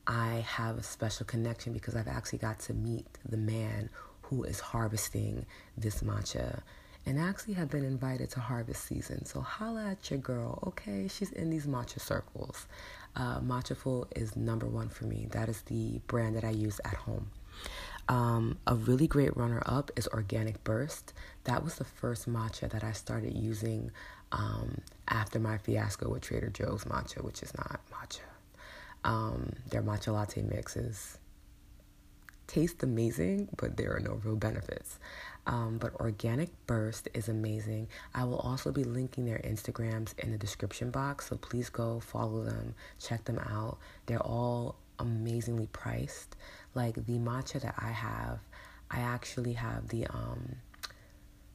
I 0.05 0.45
have 0.45 0.77
a 0.77 0.83
special 0.83 1.25
connection 1.25 1.71
because 1.71 1.95
I've 1.95 2.09
actually 2.09 2.39
got 2.39 2.59
to 2.61 2.73
meet 2.73 3.07
the 3.27 3.37
man 3.37 3.89
who 4.23 4.43
is 4.43 4.59
harvesting 4.59 5.45
this 5.77 6.01
matcha 6.01 6.61
and 7.05 7.19
actually 7.19 7.53
have 7.55 7.69
been 7.69 7.83
invited 7.83 8.29
to 8.31 8.39
harvest 8.39 8.85
season. 8.85 9.25
So 9.25 9.41
holla 9.41 9.91
at 9.91 10.09
your 10.09 10.19
girl, 10.19 10.59
okay? 10.67 11.07
She's 11.07 11.31
in 11.31 11.49
these 11.49 11.67
matcha 11.67 11.99
circles. 11.99 12.67
Uh, 13.15 13.39
Matchaful 13.41 14.07
is 14.15 14.35
number 14.35 14.65
one 14.65 14.89
for 14.89 15.05
me. 15.05 15.27
That 15.31 15.49
is 15.49 15.61
the 15.63 15.99
brand 16.07 16.35
that 16.35 16.43
I 16.43 16.49
use 16.49 16.79
at 16.85 16.95
home. 16.95 17.29
Um, 18.09 18.57
a 18.67 18.75
really 18.75 19.07
great 19.07 19.35
runner 19.37 19.61
up 19.65 19.91
is 19.95 20.07
Organic 20.07 20.63
Burst. 20.63 21.13
That 21.43 21.63
was 21.63 21.75
the 21.75 21.83
first 21.83 22.27
matcha 22.27 22.69
that 22.69 22.83
I 22.83 22.91
started 22.91 23.37
using 23.37 23.91
um, 24.31 24.81
after 25.07 25.39
my 25.39 25.57
fiasco 25.57 26.09
with 26.09 26.23
Trader 26.23 26.49
Joe's 26.49 26.85
matcha, 26.85 27.23
which 27.23 27.43
is 27.43 27.53
not 27.55 27.79
matcha. 27.91 28.19
Um, 29.03 29.53
their 29.69 29.83
matcha 29.83 30.13
latte 30.13 30.41
mixes 30.41 31.17
taste 32.47 32.83
amazing, 32.83 33.49
but 33.57 33.77
there 33.77 33.95
are 33.95 33.99
no 33.99 34.19
real 34.23 34.35
benefits. 34.35 34.99
Um, 35.45 35.77
but 35.77 35.93
Organic 35.95 36.49
Burst 36.67 37.09
is 37.13 37.27
amazing. 37.27 37.87
I 38.13 38.23
will 38.23 38.39
also 38.39 38.71
be 38.71 38.83
linking 38.83 39.25
their 39.25 39.39
Instagrams 39.39 40.17
in 40.19 40.31
the 40.31 40.37
description 40.37 40.89
box, 40.89 41.29
so 41.29 41.35
please 41.35 41.69
go 41.69 41.99
follow 41.99 42.43
them, 42.43 42.75
check 42.99 43.25
them 43.25 43.39
out. 43.39 43.77
They're 44.05 44.23
all 44.23 44.75
amazingly 44.99 45.67
priced. 45.67 46.35
Like 46.73 46.95
the 46.95 47.19
matcha 47.19 47.61
that 47.61 47.75
I 47.77 47.91
have, 47.91 48.39
I 48.89 48.99
actually 48.99 49.53
have 49.53 49.89
the 49.89 50.07
um 50.07 50.57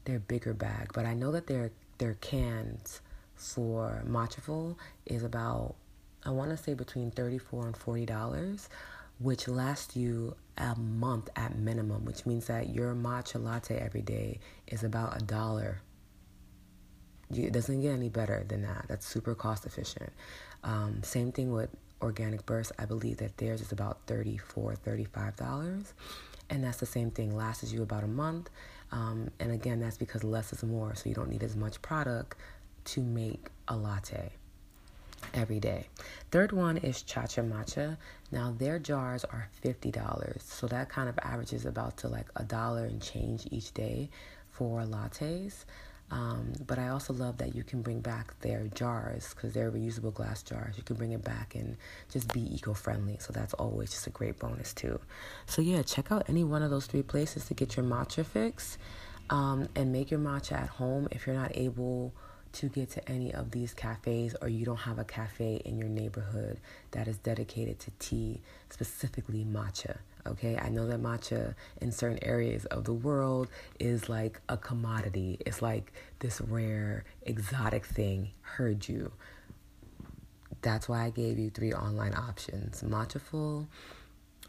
their 0.05 0.19
bigger 0.19 0.55
bag, 0.55 0.91
but 0.93 1.07
I 1.07 1.15
know 1.15 1.33
that 1.33 1.47
their 1.47 1.71
their 1.99 2.15
cans 2.15 3.01
for 3.35 4.03
Matchaful 4.07 4.77
is 5.07 5.23
about 5.23 5.75
I 6.25 6.31
want 6.31 6.51
to 6.51 6.57
say 6.57 6.75
between 6.75 7.11
34 7.11 7.67
and 7.67 7.77
40 7.77 8.07
dollars 8.07 8.69
which 9.19 9.49
lasts 9.49 9.97
you 9.97 10.37
a 10.57 10.75
month 10.77 11.29
at 11.37 11.57
minimum, 11.57 12.05
which 12.05 12.27
means 12.27 12.47
that 12.47 12.75
your 12.75 12.95
matcha 12.95 13.43
latte 13.43 13.77
every 13.77 14.03
day 14.03 14.39
is 14.67 14.85
about 14.85 15.21
a 15.21 15.25
dollar. 15.25 15.81
It 17.35 17.53
doesn't 17.53 17.83
get 17.83 17.93
any 17.93 18.09
better 18.09 18.45
than 18.47 18.63
that. 18.63 18.87
That's 18.89 19.07
super 19.07 19.35
cost 19.35 19.67
efficient. 19.67 20.11
Um, 20.65 21.03
same 21.03 21.33
thing 21.33 21.53
with 21.53 21.71
Organic 22.01 22.47
Burst. 22.47 22.73
I 22.79 22.87
believe 22.87 23.19
that 23.19 23.37
theirs 23.37 23.61
is 23.61 23.73
about 23.73 24.07
$34, 24.07 24.79
$35. 24.79 25.93
And 26.51 26.65
that's 26.65 26.79
the 26.79 26.87
same 26.87 27.11
thing, 27.11 27.37
lasts 27.37 27.73
you 27.73 27.83
about 27.83 28.05
a 28.05 28.09
month. 28.09 28.49
Um, 28.91 29.31
and 29.39 29.53
again, 29.53 29.81
that's 29.81 29.99
because 29.99 30.25
less 30.25 30.53
is 30.53 30.63
more, 30.63 30.95
so 30.95 31.09
you 31.09 31.15
don't 31.15 31.29
need 31.29 31.43
as 31.43 31.57
much 31.57 31.83
product 31.83 32.39
to 32.87 33.03
make 33.03 33.49
a 33.69 33.77
latte 33.77 34.33
every 35.35 35.61
day. 35.61 35.89
Third 36.31 36.53
one 36.53 36.77
is 36.77 37.03
Cha 37.03 37.27
Cha 37.27 37.43
Matcha. 37.43 37.97
Now 38.31 38.55
their 38.57 38.79
jars 38.79 39.25
are 39.25 39.49
fifty 39.63 39.91
dollars, 39.91 40.43
so 40.45 40.67
that 40.67 40.89
kind 40.89 41.09
of 41.09 41.19
averages 41.23 41.65
about 41.65 41.97
to 41.99 42.09
like 42.09 42.27
a 42.37 42.45
dollar 42.45 42.85
and 42.85 43.01
change 43.01 43.47
each 43.51 43.73
day 43.73 44.11
for 44.51 44.83
lattes. 44.83 45.65
Um, 46.11 46.53
but 46.67 46.79
I 46.79 46.89
also 46.89 47.13
love 47.13 47.37
that 47.39 47.55
you 47.55 47.63
can 47.63 47.83
bring 47.83 48.01
back 48.01 48.39
their 48.41 48.67
jars 48.75 49.35
because 49.35 49.53
they're 49.53 49.71
reusable 49.71 50.13
glass 50.13 50.43
jars. 50.43 50.77
You 50.79 50.83
can 50.83 50.97
bring 50.97 51.13
it 51.13 51.23
back 51.23 51.55
and 51.55 51.77
just 52.11 52.33
be 52.33 52.55
eco 52.55 52.73
friendly. 52.73 53.19
So 53.21 53.33
that's 53.33 53.53
always 53.55 53.91
just 53.91 54.07
a 54.07 54.11
great 54.11 54.39
bonus, 54.39 54.73
too. 54.73 55.01
So, 55.45 55.61
yeah, 55.61 55.83
check 55.83 56.11
out 56.11 56.25
any 56.29 56.45
one 56.45 56.63
of 56.63 56.71
those 56.71 56.87
three 56.87 57.03
places 57.03 57.45
to 57.47 57.55
get 57.55 57.77
your 57.77 57.85
matcha 57.85 58.25
fix 58.25 58.79
um, 59.29 59.69
and 59.77 59.93
make 59.93 60.11
your 60.11 60.21
matcha 60.21 60.53
at 60.53 60.69
home 60.71 61.09
if 61.11 61.27
you're 61.27 61.37
not 61.37 61.53
able 61.55 62.15
to 62.53 62.69
get 62.69 62.91
to 62.91 63.09
any 63.09 63.33
of 63.33 63.51
these 63.51 63.75
cafes 63.75 64.35
or 64.41 64.49
you 64.49 64.65
don't 64.65 64.79
have 64.79 64.99
a 64.99 65.05
cafe 65.05 65.63
in 65.65 65.79
your 65.79 65.89
neighborhood 65.89 66.61
that 66.93 67.09
is 67.09 67.19
dedicated 67.19 67.79
to 67.81 67.91
tea, 67.99 68.41
specifically 68.71 69.45
matcha. 69.45 69.99
Okay, 70.27 70.59
I 70.59 70.69
know 70.69 70.87
that 70.87 71.01
matcha 71.01 71.55
in 71.81 71.91
certain 71.91 72.19
areas 72.23 72.65
of 72.67 72.85
the 72.85 72.93
world 72.93 73.49
is 73.79 74.09
like 74.09 74.41
a 74.49 74.57
commodity, 74.57 75.39
it's 75.47 75.63
like 75.63 75.93
this 76.19 76.41
rare, 76.41 77.05
exotic 77.23 77.87
thing. 77.87 78.31
Heard 78.43 78.89
you. 78.89 79.13
That's 80.61 80.89
why 80.89 81.05
I 81.05 81.11
gave 81.11 81.39
you 81.39 81.51
three 81.51 81.73
online 81.73 82.15
options 82.15 82.83
Matchaful, 82.83 83.67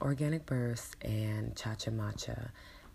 Organic 0.02 0.46
Burst, 0.46 0.96
and 1.02 1.56
Cha 1.56 1.76
Cha 1.76 1.92
Matcha. 1.92 2.50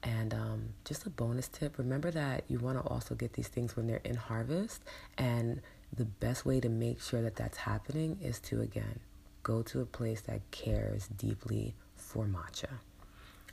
And 0.05 0.35
um, 0.35 0.69
just 0.85 1.07
a 1.07 1.11
bonus 1.11 1.49
tip 1.49 1.79
remember 1.79 2.11
that 2.11 2.45
you 2.47 2.59
want 2.59 2.77
to 2.79 2.85
also 2.85 3.15
get 3.15 3.33
these 3.33 3.49
things 3.49 3.75
when 3.75 3.87
they're 3.87 4.03
in 4.05 4.17
harvest. 4.17 4.83
And 5.17 5.63
the 5.97 6.05
best 6.05 6.45
way 6.45 6.61
to 6.61 6.69
make 6.69 7.01
sure 7.01 7.23
that 7.23 7.37
that's 7.37 7.57
happening 7.59 8.19
is 8.23 8.39
to, 8.41 8.61
again, 8.61 9.01
go 9.43 9.63
to 9.63 9.81
a 9.81 9.87
place 9.87 10.21
that 10.23 10.41
cares 10.51 11.09
deeply 11.09 11.75
for 11.97 12.27
matcha. 12.27 12.69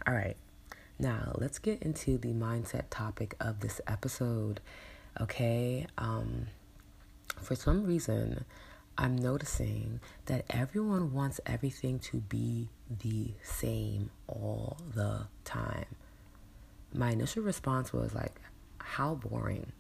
All 0.06 0.14
right, 0.14 0.36
now 1.00 1.32
let's 1.36 1.58
get 1.58 1.82
into 1.84 2.18
the 2.18 2.34
mindset 2.34 2.86
topic 2.90 3.34
of 3.40 3.62
this 3.62 3.80
episode. 3.88 4.60
Okay, 5.22 5.88
um, 5.98 6.48
for 7.42 7.56
some 7.56 7.86
reason, 7.86 8.44
I'm 8.98 9.16
noticing 9.16 10.02
that 10.26 10.44
everyone 10.50 11.14
wants 11.14 11.40
everything 11.46 12.00
to 12.00 12.18
be 12.18 12.68
the 13.02 13.32
same 13.42 14.10
all 14.28 14.78
the 14.94 15.28
time 15.46 15.86
my 16.94 17.12
initial 17.12 17.44
response 17.44 17.94
was 17.94 18.14
like, 18.14 18.40
how 18.80 19.16
boring. 19.16 19.72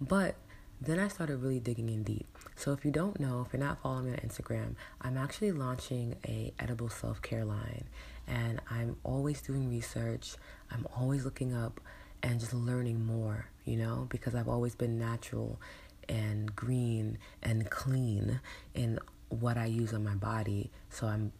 But 0.00 0.36
then 0.80 0.98
I 0.98 1.08
started 1.08 1.38
really 1.38 1.60
digging 1.60 1.88
in 1.88 2.02
deep. 2.02 2.26
So 2.56 2.72
if 2.72 2.84
you 2.84 2.90
don't 2.90 3.18
know, 3.18 3.44
if 3.46 3.52
you're 3.52 3.60
not 3.60 3.82
following 3.82 4.06
me 4.06 4.12
on 4.12 4.18
Instagram, 4.18 4.74
I'm 5.00 5.16
actually 5.16 5.52
launching 5.52 6.16
a 6.26 6.52
edible 6.58 6.88
self-care 6.88 7.44
line 7.44 7.84
and 8.26 8.60
I'm 8.70 8.96
always 9.02 9.40
doing 9.40 9.68
research. 9.68 10.36
I'm 10.70 10.86
always 10.96 11.24
looking 11.24 11.54
up 11.54 11.80
and 12.22 12.40
just 12.40 12.54
learning 12.54 13.04
more, 13.04 13.46
you 13.64 13.76
know, 13.76 14.06
because 14.08 14.34
I've 14.34 14.48
always 14.48 14.74
been 14.74 14.98
natural 14.98 15.60
and 16.08 16.54
green 16.54 17.18
and 17.42 17.70
clean 17.70 18.40
in 18.74 18.98
what 19.28 19.56
I 19.56 19.66
use 19.66 19.92
on 19.92 20.04
my 20.04 20.14
body. 20.14 20.70
So 20.90 21.06
I'm 21.06 21.32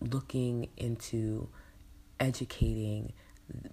looking 0.00 0.68
into 0.76 1.48
educating 2.20 3.12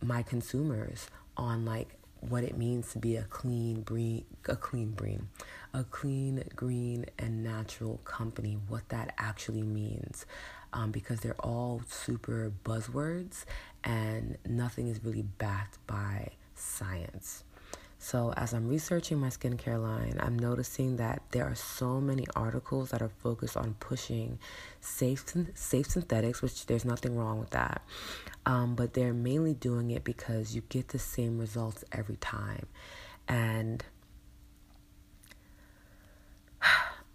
my 0.02 0.22
consumers 0.24 1.08
on 1.38 1.66
like 1.66 1.96
what 2.20 2.44
it 2.44 2.56
means 2.58 2.92
to 2.92 3.00
be 3.00 3.16
a 3.16 3.24
clean 3.24 3.82
green 3.82 4.24
a 4.48 4.56
clean 4.56 4.92
green 4.92 5.28
a 5.74 5.84
clean 5.84 6.44
green 6.56 7.06
and 7.18 7.44
natural 7.44 7.98
company 8.04 8.58
what 8.68 8.88
that 8.90 9.14
actually 9.18 9.64
means. 9.64 10.26
Um, 10.74 10.92
because 10.92 11.20
they're 11.20 11.34
all 11.42 11.82
super 11.90 12.50
buzzwords 12.64 13.44
and 13.84 14.38
nothing 14.48 14.88
is 14.88 15.04
really 15.04 15.24
backed 15.24 15.86
by 15.86 16.30
science 16.56 17.44
so, 18.04 18.34
as 18.36 18.52
I'm 18.52 18.68
researching 18.68 19.20
my 19.20 19.28
skincare 19.28 19.80
line, 19.80 20.18
I'm 20.20 20.38
noticing 20.38 20.98
that 20.98 21.22
there 21.30 21.46
are 21.46 21.54
so 21.54 22.02
many 22.02 22.26
articles 22.36 22.90
that 22.90 23.00
are 23.00 23.12
focused 23.20 23.56
on 23.56 23.76
pushing 23.80 24.40
safe, 24.80 25.24
safe 25.54 25.86
synthetics, 25.86 26.42
which 26.42 26.66
there's 26.66 26.84
nothing 26.84 27.16
wrong 27.16 27.40
with 27.40 27.52
that. 27.52 27.84
Um, 28.48 28.74
but 28.74 28.96
they're 28.96 29.14
mainly 29.14 29.54
doing 29.54 29.92
it 29.92 30.04
because 30.04 30.56
you 30.56 30.64
get 30.68 30.88
the 30.88 30.98
same 30.98 31.38
results 31.38 31.84
every 31.92 32.16
time. 32.16 32.66
And 33.28 33.86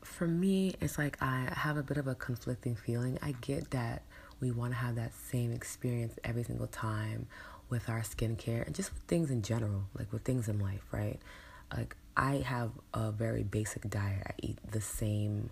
for 0.04 0.28
me, 0.28 0.76
it's 0.80 0.98
like 0.98 1.20
I 1.20 1.48
have 1.52 1.76
a 1.76 1.82
bit 1.82 1.96
of 1.96 2.06
a 2.06 2.14
conflicting 2.14 2.76
feeling. 2.76 3.18
I 3.22 3.32
get 3.40 3.72
that 3.72 4.04
we 4.38 4.52
want 4.52 4.72
to 4.72 4.78
have 4.78 4.94
that 4.94 5.14
same 5.14 5.50
experience 5.50 6.16
every 6.22 6.44
single 6.44 6.68
time 6.68 7.26
with 7.68 7.88
our 7.88 8.00
skincare 8.00 8.64
and 8.66 8.74
just 8.74 8.92
with 8.92 9.02
things 9.02 9.30
in 9.30 9.42
general, 9.42 9.84
like 9.98 10.12
with 10.12 10.22
things 10.22 10.48
in 10.48 10.58
life, 10.58 10.84
right? 10.92 11.18
Like 11.74 11.96
I 12.16 12.36
have 12.36 12.70
a 12.94 13.10
very 13.10 13.42
basic 13.42 13.88
diet. 13.90 14.22
I 14.26 14.32
eat 14.38 14.58
the 14.70 14.80
same 14.80 15.50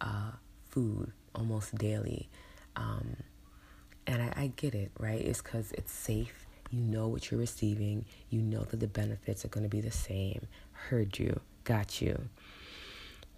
uh, 0.00 0.32
food 0.68 1.12
almost 1.34 1.74
daily. 1.76 2.28
Um, 2.76 3.16
and 4.06 4.22
I, 4.22 4.32
I 4.42 4.52
get 4.56 4.74
it, 4.74 4.92
right? 4.98 5.20
It's 5.20 5.42
because 5.42 5.72
it's 5.72 5.92
safe. 5.92 6.46
You 6.70 6.80
know 6.80 7.08
what 7.08 7.30
you're 7.30 7.40
receiving. 7.40 8.04
You 8.30 8.40
know 8.40 8.62
that 8.62 8.80
the 8.80 8.86
benefits 8.86 9.44
are 9.44 9.48
going 9.48 9.64
to 9.64 9.70
be 9.70 9.80
the 9.80 9.90
same. 9.90 10.46
Heard 10.72 11.18
you, 11.18 11.40
got 11.64 12.00
you. 12.00 12.28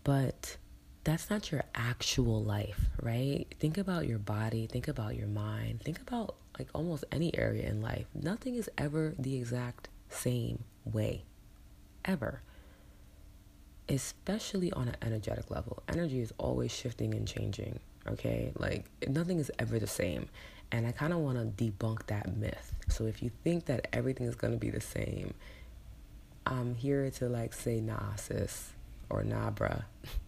But 0.05 0.57
that's 1.05 1.31
not 1.31 1.51
your 1.51 1.65
actual 1.75 2.43
life, 2.43 2.91
right? 3.03 3.47
Think 3.59 3.79
about 3.79 4.07
your 4.07 4.19
body, 4.19 4.67
think 4.67 4.89
about 4.89 5.17
your 5.17 5.27
mind, 5.27 5.81
think 5.83 6.01
about 6.01 6.35
like 6.59 6.69
almost 6.75 7.05
any 7.13 7.37
area 7.37 7.69
in 7.69 7.81
life. 7.81 8.07
Nothing 8.15 8.55
is 8.55 8.71
ever 8.77 9.15
the 9.19 9.37
exact 9.37 9.89
same 10.09 10.65
way, 10.85 11.25
ever. 12.05 12.43
Especially 13.89 14.73
on 14.73 14.89
an 14.89 14.97
energetic 15.03 15.51
level. 15.51 15.83
Energy 15.89 16.21
is 16.21 16.33
always 16.39 16.73
shifting 16.73 17.15
and 17.15 17.27
changing, 17.27 17.79
okay? 18.07 18.53
Like 18.59 18.87
nothing 19.09 19.39
is 19.39 19.51
ever 19.59 19.79
the 19.79 19.87
same. 19.87 20.29
And 20.71 20.87
I 20.87 20.93
kind 20.93 21.13
of 21.13 21.21
want 21.21 21.39
to 21.39 21.65
debunk 21.65 22.07
that 22.07 22.37
myth. 22.37 22.75
So 22.89 23.07
if 23.07 23.23
you 23.23 23.31
think 23.43 23.67
that 23.67 23.89
everything 23.93 24.27
is 24.27 24.35
going 24.35 24.53
to 24.53 24.59
be 24.59 24.71
the 24.71 24.83
same, 24.83 25.33
I'm 26.45 26.75
here 26.75 27.11
to 27.11 27.29
like 27.29 27.55
say 27.55 27.81
nah, 27.81 28.17
sis, 28.17 28.73
or 29.09 29.23
nah, 29.23 29.51
bruh. 29.51 29.85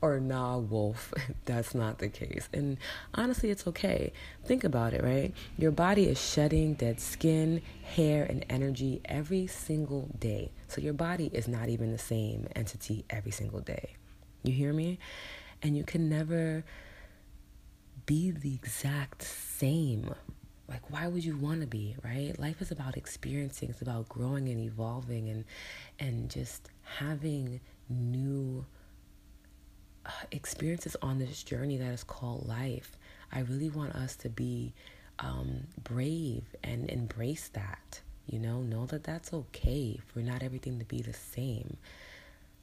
or 0.00 0.20
nah, 0.20 0.58
wolf. 0.58 1.12
That's 1.44 1.74
not 1.74 1.98
the 1.98 2.08
case. 2.08 2.48
And 2.52 2.78
honestly, 3.14 3.50
it's 3.50 3.66
okay. 3.66 4.12
Think 4.44 4.64
about 4.64 4.92
it, 4.92 5.02
right? 5.02 5.32
Your 5.56 5.70
body 5.70 6.04
is 6.08 6.20
shedding 6.20 6.74
dead 6.74 7.00
skin, 7.00 7.62
hair, 7.82 8.24
and 8.24 8.44
energy 8.48 9.00
every 9.04 9.46
single 9.46 10.08
day. 10.18 10.50
So 10.68 10.80
your 10.80 10.94
body 10.94 11.30
is 11.32 11.48
not 11.48 11.68
even 11.68 11.92
the 11.92 11.98
same 11.98 12.48
entity 12.54 13.04
every 13.10 13.32
single 13.32 13.60
day. 13.60 13.96
You 14.42 14.52
hear 14.52 14.72
me? 14.72 14.98
And 15.62 15.76
you 15.76 15.84
can 15.84 16.08
never 16.08 16.64
be 18.06 18.30
the 18.30 18.54
exact 18.54 19.22
same. 19.22 20.14
Like, 20.68 20.90
why 20.90 21.08
would 21.08 21.24
you 21.24 21.36
want 21.36 21.62
to 21.62 21.66
be, 21.66 21.96
right? 22.04 22.38
Life 22.38 22.60
is 22.60 22.70
about 22.70 22.96
experiencing, 22.96 23.70
it's 23.70 23.82
about 23.82 24.08
growing 24.08 24.48
and 24.48 24.60
evolving 24.60 25.28
and, 25.30 25.44
and 25.98 26.30
just 26.30 26.68
having 26.98 27.60
new 27.88 28.66
experiences 30.32 30.96
on 31.02 31.18
this 31.18 31.42
journey 31.42 31.76
that 31.76 31.92
is 31.92 32.04
called 32.04 32.46
life. 32.46 32.92
I 33.32 33.40
really 33.40 33.70
want 33.70 33.94
us 33.94 34.16
to 34.16 34.28
be 34.28 34.72
um, 35.18 35.66
brave 35.84 36.44
and 36.62 36.88
embrace 36.88 37.48
that. 37.48 38.00
You 38.26 38.38
know, 38.38 38.60
know 38.60 38.86
that 38.86 39.04
that's 39.04 39.32
okay 39.32 39.98
for 40.06 40.20
not 40.20 40.42
everything 40.42 40.78
to 40.78 40.84
be 40.84 41.00
the 41.00 41.14
same. 41.14 41.76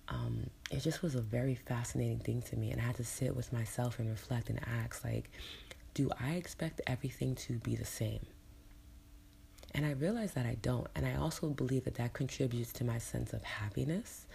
Um, 0.07 0.51
it 0.69 0.81
just 0.81 1.01
was 1.01 1.15
a 1.15 1.21
very 1.21 1.55
fascinating 1.55 2.19
thing 2.19 2.43
to 2.43 2.55
me, 2.55 2.71
and 2.71 2.79
I 2.79 2.83
had 2.83 2.95
to 2.97 3.03
sit 3.03 3.35
with 3.35 3.51
myself 3.51 3.97
and 3.97 4.09
reflect 4.09 4.49
and 4.49 4.59
ask, 4.83 5.03
like, 5.03 5.31
do 5.95 6.11
I 6.19 6.33
expect 6.33 6.81
everything 6.85 7.33
to 7.35 7.53
be 7.53 7.75
the 7.75 7.85
same? 7.85 8.19
And 9.73 9.85
I 9.85 9.91
realized 9.91 10.35
that 10.35 10.45
I 10.45 10.57
don't, 10.61 10.87
and 10.95 11.05
I 11.05 11.15
also 11.15 11.47
believe 11.49 11.85
that 11.85 11.95
that 11.95 12.13
contributes 12.13 12.71
to 12.73 12.83
my 12.83 12.99
sense 12.99 13.33
of 13.33 13.43
happiness 13.43 14.25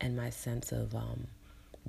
and 0.00 0.16
my 0.16 0.30
sense 0.30 0.72
of 0.72 0.94
um, 0.94 1.28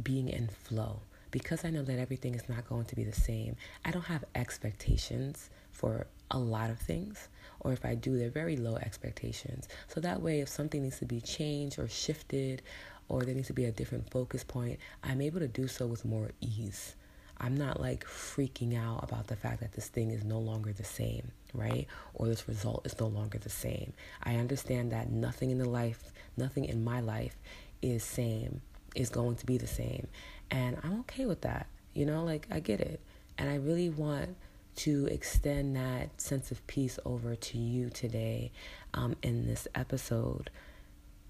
being 0.02 0.30
in 0.30 0.48
flow 0.48 1.02
because 1.34 1.66
I 1.66 1.72
know 1.72 1.82
that 1.82 1.98
everything 1.98 2.36
is 2.36 2.48
not 2.48 2.70
going 2.70 2.86
to 2.86 2.96
be 2.96 3.04
the 3.04 3.12
same, 3.12 3.56
I 3.84 3.90
don't 3.90 4.06
have 4.06 4.24
expectations 4.36 5.50
for 5.72 6.06
a 6.30 6.38
lot 6.38 6.70
of 6.70 6.78
things. 6.78 7.28
Or 7.60 7.74
if 7.74 7.84
I 7.84 7.96
do, 7.96 8.18
they're 8.18 8.30
very 8.30 8.56
low 8.56 8.76
expectations. 8.76 9.68
So 9.88 10.00
that 10.02 10.22
way, 10.22 10.42
if 10.42 10.50
something 10.50 10.84
needs 10.84 11.00
to 11.00 11.06
be 11.06 11.22
changed 11.22 11.80
or 11.80 11.88
shifted, 11.88 12.62
or 13.10 13.24
there 13.24 13.34
needs 13.34 13.48
to 13.48 13.54
be 13.54 13.66
a 13.66 13.72
different 13.72 14.12
focus 14.12 14.44
point, 14.44 14.80
I'm 15.04 15.22
able 15.22 15.40
to 15.40 15.48
do 15.48 15.68
so 15.68 15.88
with 15.88 16.06
more 16.06 16.32
ease. 16.40 16.96
I'm 17.40 17.58
not 17.58 17.82
like 17.82 18.06
freaking 18.06 18.78
out 18.78 19.04
about 19.04 19.26
the 19.28 19.36
fact 19.36 19.62
that 19.62 19.74
this 19.74 19.88
thing 19.88 20.12
is 20.12 20.24
no 20.24 20.38
longer 20.40 20.72
the 20.72 20.84
same, 20.84 21.32
right? 21.54 21.88
Or 22.14 22.28
this 22.28 22.48
result 22.48 22.86
is 22.86 23.00
no 23.00 23.08
longer 23.08 23.40
the 23.40 23.50
same. 23.50 23.94
I 24.24 24.36
understand 24.36 24.92
that 24.92 25.10
nothing 25.10 25.50
in 25.50 25.58
the 25.58 25.68
life, 25.68 26.14
nothing 26.38 26.66
in 26.66 26.84
my 26.84 27.00
life 27.00 27.36
is 27.82 28.04
same, 28.04 28.62
is 28.96 29.10
going 29.10 29.36
to 29.38 29.46
be 29.46 29.58
the 29.58 29.68
same. 29.68 30.08
And 30.52 30.78
I'm 30.84 31.00
okay 31.02 31.26
with 31.26 31.42
that. 31.42 31.68
You 31.94 32.06
know, 32.06 32.24
like 32.24 32.48
I 32.52 32.60
get 32.60 32.80
it. 32.80 33.00
And 33.38 33.50
I 33.50 33.56
really 33.56 33.90
want 33.90 34.36
to 34.76 35.06
extend 35.08 35.76
that 35.76 36.20
sense 36.20 36.52
of 36.52 36.66
peace 36.68 36.98
over 37.06 37.36
to 37.36 37.58
you 37.58 37.90
today 37.90 38.52
um, 38.94 39.16
in 39.22 39.46
this 39.46 39.68
episode 39.76 40.50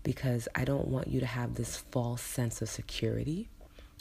because 0.04 0.48
I 0.56 0.66
don't 0.66 0.88
want 0.88 1.08
you 1.08 1.20
to 1.20 1.26
have 1.26 1.56
this 1.56 1.78
false 1.78 2.22
sense 2.22 2.62
of 2.62 2.70
security. 2.70 3.50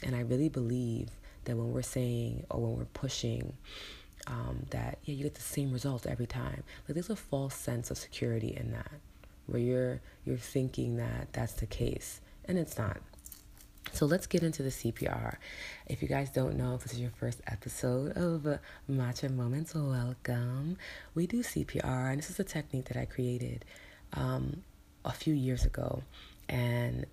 And 0.05 0.17
I 0.17 0.21
really 0.21 0.49
believe 0.49 1.11
that 1.45 1.57
when 1.57 1.73
we're 1.73 1.83
saying 1.83 2.45
or 2.51 2.61
when 2.61 2.77
we're 2.77 2.85
pushing 2.87 3.53
um, 4.27 4.67
that, 4.71 4.99
yeah, 5.05 5.15
you 5.15 5.25
get 5.25 5.35
the 5.35 5.41
same 5.41 5.73
results 5.73 6.07
every 6.07 6.27
time, 6.27 6.63
like 6.89 6.95
there's 6.95 7.11
a 7.11 7.17
false 7.17 7.55
sense 7.55 7.91
of 7.91 7.99
security 7.99 8.57
in 8.57 8.73
that 8.73 8.93
where 9.47 9.61
you're 9.61 10.01
you're 10.25 10.37
thinking 10.37 10.97
that 10.97 11.33
that's 11.33 11.55
the 11.55 11.67
case 11.67 12.21
and 12.45 12.59
it's 12.59 12.79
not 12.79 12.99
so 13.93 14.07
let's 14.07 14.27
get 14.27 14.43
into 14.43 14.63
the 14.63 14.71
CPR. 14.71 15.37
If 15.87 16.03
you 16.03 16.09
guys 16.09 16.31
don't 16.31 16.57
know, 16.57 16.75
if 16.75 16.83
this 16.83 16.95
is 16.95 17.01
your 17.01 17.11
first 17.11 17.41
episode 17.47 18.17
of 18.17 18.59
Matcha 18.91 19.31
Moments, 19.31 19.75
welcome. 19.75 20.79
We 21.15 21.27
do 21.27 21.43
CPR, 21.43 22.11
and 22.11 22.19
this 22.19 22.31
is 22.31 22.41
a 22.41 22.45
technique 22.45 22.87
that 22.87 22.97
I 22.97 23.05
created 23.05 23.65
um, 24.15 24.63
a 25.05 25.13
few 25.13 25.35
years 25.35 25.65
ago, 25.65 26.03
and 26.49 27.05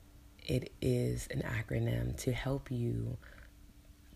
it 0.48 0.72
is 0.82 1.28
an 1.32 1.42
acronym 1.42 2.16
to 2.24 2.32
help 2.32 2.72
you 2.72 3.18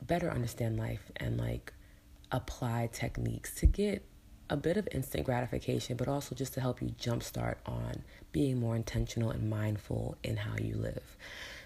better 0.01 0.29
understand 0.29 0.77
life 0.77 1.11
and 1.17 1.37
like 1.37 1.73
apply 2.31 2.89
techniques 2.91 3.53
to 3.55 3.65
get 3.65 4.05
a 4.49 4.57
bit 4.57 4.77
of 4.77 4.87
instant 4.91 5.25
gratification, 5.25 5.97
but 5.97 6.07
also 6.07 6.35
just 6.35 6.53
to 6.53 6.61
help 6.61 6.81
you 6.81 6.89
jumpstart 6.99 7.55
on 7.65 8.03
being 8.31 8.59
more 8.59 8.75
intentional 8.75 9.31
and 9.31 9.49
mindful 9.49 10.15
in 10.23 10.37
how 10.37 10.55
you 10.61 10.75
live. 10.75 11.17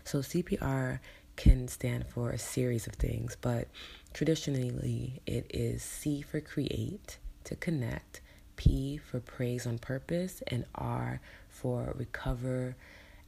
So, 0.07 0.19
CPR 0.19 0.99
can 1.35 1.67
stand 1.67 2.07
for 2.07 2.29
a 2.29 2.37
series 2.37 2.87
of 2.87 2.93
things, 2.93 3.35
but 3.41 3.67
traditionally 4.13 5.21
it 5.25 5.51
is 5.53 5.83
C 5.83 6.21
for 6.21 6.39
create, 6.39 7.17
to 7.43 7.57
connect, 7.57 8.21
P 8.55 8.95
for 8.95 9.19
praise 9.19 9.67
on 9.67 9.79
purpose, 9.79 10.41
and 10.47 10.63
R 10.75 11.19
for 11.49 11.93
recover 11.97 12.77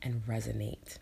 and 0.02 0.26
resonate. 0.26 1.00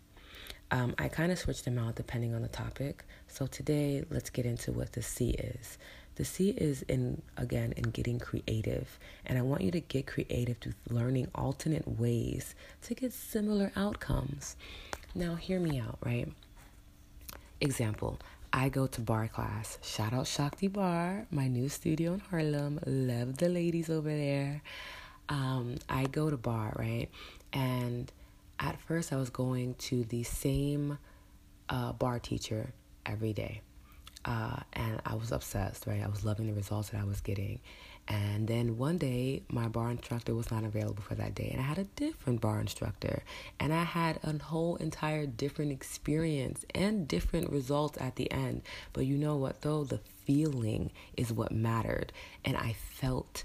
Um, 0.72 0.96
I 0.98 1.06
kind 1.06 1.30
of 1.30 1.38
switched 1.38 1.64
them 1.64 1.78
out 1.78 1.94
depending 1.94 2.34
on 2.34 2.42
the 2.42 2.48
topic. 2.48 3.04
So 3.28 3.46
today, 3.46 4.02
let's 4.10 4.30
get 4.30 4.46
into 4.46 4.72
what 4.72 4.94
the 4.94 5.02
C 5.02 5.30
is. 5.30 5.78
The 6.16 6.24
C 6.24 6.50
is 6.50 6.82
in, 6.82 7.22
again, 7.36 7.72
in 7.76 7.84
getting 7.90 8.18
creative. 8.18 8.98
And 9.24 9.38
I 9.38 9.42
want 9.42 9.62
you 9.62 9.70
to 9.70 9.80
get 9.80 10.08
creative 10.08 10.58
to 10.58 10.74
learning 10.90 11.28
alternate 11.36 11.86
ways 11.86 12.56
to 12.82 12.94
get 12.94 13.12
similar 13.12 13.70
outcomes. 13.76 14.56
Now, 15.18 15.34
hear 15.34 15.58
me 15.58 15.80
out, 15.80 15.98
right? 16.06 16.28
Example 17.60 18.20
I 18.52 18.68
go 18.68 18.86
to 18.86 19.00
barre 19.00 19.26
class. 19.26 19.76
Shout 19.82 20.12
out 20.12 20.28
Shakti 20.28 20.68
Bar, 20.68 21.26
my 21.32 21.48
new 21.48 21.68
studio 21.68 22.12
in 22.12 22.20
Harlem. 22.20 22.78
Love 22.86 23.38
the 23.38 23.48
ladies 23.48 23.90
over 23.90 24.10
there. 24.10 24.62
Um, 25.28 25.78
I 25.88 26.04
go 26.04 26.30
to 26.30 26.36
barre, 26.36 26.72
right? 26.78 27.08
And 27.52 28.12
at 28.60 28.80
first, 28.80 29.12
I 29.12 29.16
was 29.16 29.28
going 29.28 29.74
to 29.90 30.04
the 30.04 30.22
same 30.22 30.98
uh, 31.68 31.94
barre 31.94 32.20
teacher 32.20 32.72
every 33.04 33.32
day. 33.32 33.62
Uh, 34.28 34.60
and 34.74 35.00
I 35.06 35.14
was 35.14 35.32
obsessed, 35.32 35.86
right? 35.86 36.02
I 36.04 36.06
was 36.06 36.22
loving 36.22 36.48
the 36.48 36.52
results 36.52 36.90
that 36.90 37.00
I 37.00 37.04
was 37.04 37.22
getting. 37.22 37.60
And 38.08 38.46
then 38.46 38.76
one 38.76 38.98
day, 38.98 39.42
my 39.48 39.68
barre 39.68 39.92
instructor 39.92 40.34
was 40.34 40.50
not 40.50 40.64
available 40.64 41.02
for 41.02 41.14
that 41.14 41.34
day, 41.34 41.48
and 41.50 41.60
I 41.60 41.64
had 41.64 41.78
a 41.78 41.84
different 41.84 42.42
barre 42.42 42.60
instructor, 42.60 43.22
and 43.58 43.72
I 43.72 43.84
had 43.84 44.18
a 44.22 44.36
whole 44.42 44.76
entire 44.76 45.24
different 45.24 45.72
experience 45.72 46.66
and 46.74 47.08
different 47.08 47.50
results 47.50 47.96
at 48.00 48.16
the 48.16 48.30
end. 48.30 48.62
But 48.92 49.06
you 49.06 49.16
know 49.16 49.36
what, 49.36 49.62
though? 49.62 49.84
The 49.84 50.00
feeling 50.26 50.90
is 51.16 51.32
what 51.32 51.50
mattered, 51.50 52.12
and 52.44 52.54
I 52.54 52.74
felt 52.74 53.44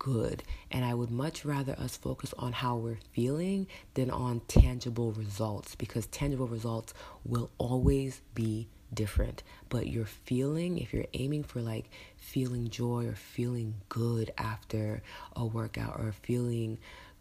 good. 0.00 0.42
And 0.70 0.84
I 0.84 0.94
would 0.94 1.12
much 1.12 1.44
rather 1.44 1.78
us 1.78 1.96
focus 1.96 2.34
on 2.38 2.52
how 2.52 2.76
we're 2.76 2.98
feeling 3.12 3.68
than 3.94 4.10
on 4.10 4.40
tangible 4.48 5.12
results 5.12 5.76
because 5.76 6.06
tangible 6.06 6.48
results 6.48 6.92
will 7.24 7.50
always 7.58 8.20
be 8.34 8.68
different. 8.94 9.42
But 9.68 9.88
your 9.88 10.06
feeling, 10.06 10.78
if 10.78 10.92
you're 10.92 11.06
aiming 11.14 11.44
for 11.44 11.60
like 11.60 11.90
feeling 12.16 12.68
joy 12.68 13.06
or 13.06 13.14
feeling 13.14 13.74
good 13.88 14.32
after 14.38 15.02
a 15.34 15.44
workout 15.44 15.98
or 15.98 16.12
feeling 16.12 16.78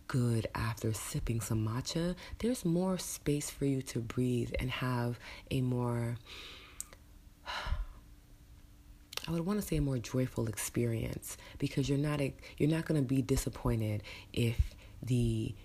good 0.07 0.47
after 0.53 0.93
sipping 0.93 1.41
some 1.41 1.65
matcha, 1.67 2.15
there's 2.39 2.65
more 2.65 2.97
space 2.97 3.49
for 3.49 3.65
you 3.65 3.81
to 3.81 3.99
breathe 3.99 4.51
and 4.59 4.69
have 4.69 5.19
a 5.51 5.61
more 5.61 6.17
I 9.25 9.31
would 9.31 9.45
want 9.45 9.61
to 9.61 9.65
say 9.65 9.77
a 9.77 9.81
more 9.81 9.99
joyful 9.99 10.47
experience 10.47 11.37
because 11.57 11.87
you're 11.87 11.97
not 11.97 12.19
a, 12.19 12.35
you're 12.57 12.69
not 12.69 12.85
going 12.85 13.01
to 13.01 13.07
be 13.07 13.21
disappointed 13.21 14.03
if 14.33 14.75
the 15.01 15.55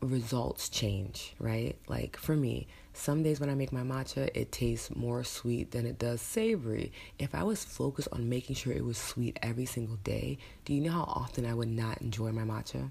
results 0.00 0.68
change, 0.68 1.34
right? 1.38 1.76
Like 1.88 2.16
for 2.16 2.36
me, 2.36 2.66
some 2.92 3.22
days 3.22 3.40
when 3.40 3.50
I 3.50 3.54
make 3.54 3.72
my 3.72 3.82
matcha, 3.82 4.30
it 4.34 4.52
tastes 4.52 4.94
more 4.94 5.24
sweet 5.24 5.70
than 5.70 5.86
it 5.86 5.98
does 5.98 6.20
savory. 6.20 6.92
If 7.18 7.34
I 7.34 7.42
was 7.42 7.64
focused 7.64 8.08
on 8.12 8.28
making 8.28 8.56
sure 8.56 8.72
it 8.72 8.84
was 8.84 8.98
sweet 8.98 9.38
every 9.42 9.66
single 9.66 9.96
day, 9.96 10.38
do 10.64 10.74
you 10.74 10.80
know 10.80 10.92
how 10.92 11.04
often 11.04 11.46
I 11.46 11.54
would 11.54 11.68
not 11.68 12.00
enjoy 12.00 12.32
my 12.32 12.42
matcha? 12.42 12.90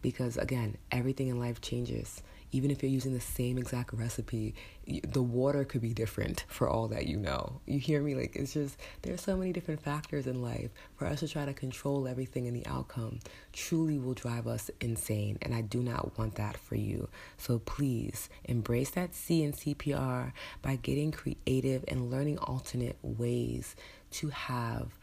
Because 0.00 0.36
again, 0.36 0.76
everything 0.92 1.28
in 1.28 1.40
life 1.40 1.60
changes 1.60 2.22
even 2.50 2.70
if 2.70 2.82
you're 2.82 2.90
using 2.90 3.12
the 3.12 3.20
same 3.20 3.58
exact 3.58 3.92
recipe, 3.92 4.54
the 4.86 5.22
water 5.22 5.64
could 5.64 5.82
be 5.82 5.92
different 5.92 6.44
for 6.48 6.68
all 6.68 6.88
that 6.88 7.06
you 7.06 7.16
know. 7.16 7.60
You 7.66 7.78
hear 7.78 8.02
me? 8.02 8.14
Like, 8.14 8.36
it's 8.36 8.54
just, 8.54 8.78
there's 9.02 9.20
so 9.20 9.36
many 9.36 9.52
different 9.52 9.82
factors 9.82 10.26
in 10.26 10.40
life. 10.40 10.70
For 10.96 11.06
us 11.06 11.20
to 11.20 11.28
try 11.28 11.44
to 11.44 11.52
control 11.52 12.08
everything 12.08 12.46
and 12.46 12.56
the 12.56 12.66
outcome 12.66 13.20
truly 13.52 13.98
will 13.98 14.14
drive 14.14 14.46
us 14.46 14.70
insane. 14.80 15.38
And 15.42 15.54
I 15.54 15.60
do 15.60 15.82
not 15.82 16.16
want 16.18 16.36
that 16.36 16.56
for 16.56 16.74
you. 16.74 17.08
So 17.36 17.58
please 17.58 18.28
embrace 18.44 18.90
that 18.90 19.14
C 19.14 19.42
in 19.42 19.52
CPR 19.52 20.32
by 20.62 20.76
getting 20.76 21.12
creative 21.12 21.84
and 21.86 22.10
learning 22.10 22.38
alternate 22.38 22.96
ways 23.02 23.76
to 24.12 24.28
have 24.30 24.98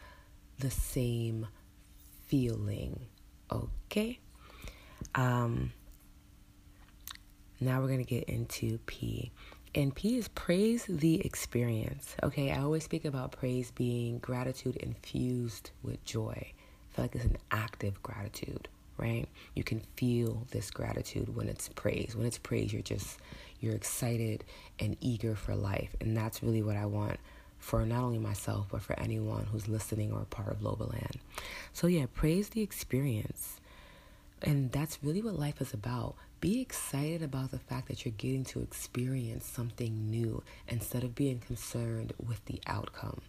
the 0.57 0.71
same 0.71 1.47
feeling. 2.25 3.05
Okay? 3.51 4.19
Um, 5.13 5.71
now 7.59 7.81
we're 7.81 7.87
going 7.87 7.99
to 7.99 8.05
get 8.05 8.25
into 8.25 8.79
P. 8.85 9.31
And 9.73 9.93
P 9.93 10.17
is 10.17 10.27
praise 10.29 10.85
the 10.87 11.25
experience. 11.25 12.15
Okay, 12.23 12.51
I 12.51 12.61
always 12.61 12.83
speak 12.83 13.05
about 13.05 13.33
praise 13.33 13.71
being 13.71 14.19
gratitude 14.19 14.77
infused 14.77 15.71
with 15.83 16.03
joy. 16.05 16.33
I 16.35 16.95
feel 16.95 17.03
like 17.05 17.15
it's 17.15 17.25
an 17.25 17.37
active 17.51 18.01
gratitude, 18.01 18.69
right? 18.97 19.27
You 19.53 19.63
can 19.63 19.81
feel 19.97 20.47
this 20.51 20.71
gratitude 20.71 21.35
when 21.35 21.49
it's 21.49 21.67
praise. 21.69 22.15
When 22.15 22.25
it's 22.25 22.37
praise, 22.37 22.71
you're 22.71 22.81
just 22.81 23.17
you're 23.59 23.75
excited 23.75 24.43
and 24.79 24.95
eager 25.01 25.35
for 25.35 25.55
life. 25.55 25.95
And 25.99 26.15
that's 26.15 26.41
really 26.43 26.61
what 26.61 26.77
I 26.77 26.85
want 26.85 27.19
for 27.59 27.85
not 27.85 28.03
only 28.03 28.19
myself, 28.19 28.67
but 28.71 28.81
for 28.81 28.97
anyone 28.99 29.45
who's 29.51 29.67
listening 29.67 30.11
or 30.11 30.21
a 30.21 30.25
part 30.25 30.49
of 30.49 30.59
Lobaland. 30.59 31.17
So 31.73 31.87
yeah, 31.87 32.05
praise 32.13 32.49
the 32.49 32.61
experience. 32.61 33.59
And 34.45 34.71
that's 34.71 34.99
really 35.01 35.23
what 35.23 35.39
life 35.39 35.59
is 35.59 35.73
about. 35.73 36.15
Be 36.39 36.61
excited 36.61 37.23
about 37.23 37.49
the 37.49 37.57
fact 37.57 37.87
that 37.87 38.05
you're 38.05 38.13
getting 38.15 38.45
to 38.45 38.61
experience 38.61 39.45
something 39.45 40.11
new 40.11 40.43
instead 40.67 41.03
of 41.03 41.15
being 41.15 41.39
concerned 41.39 42.13
with 42.23 42.45
the 42.45 42.61
outcome. 42.67 43.21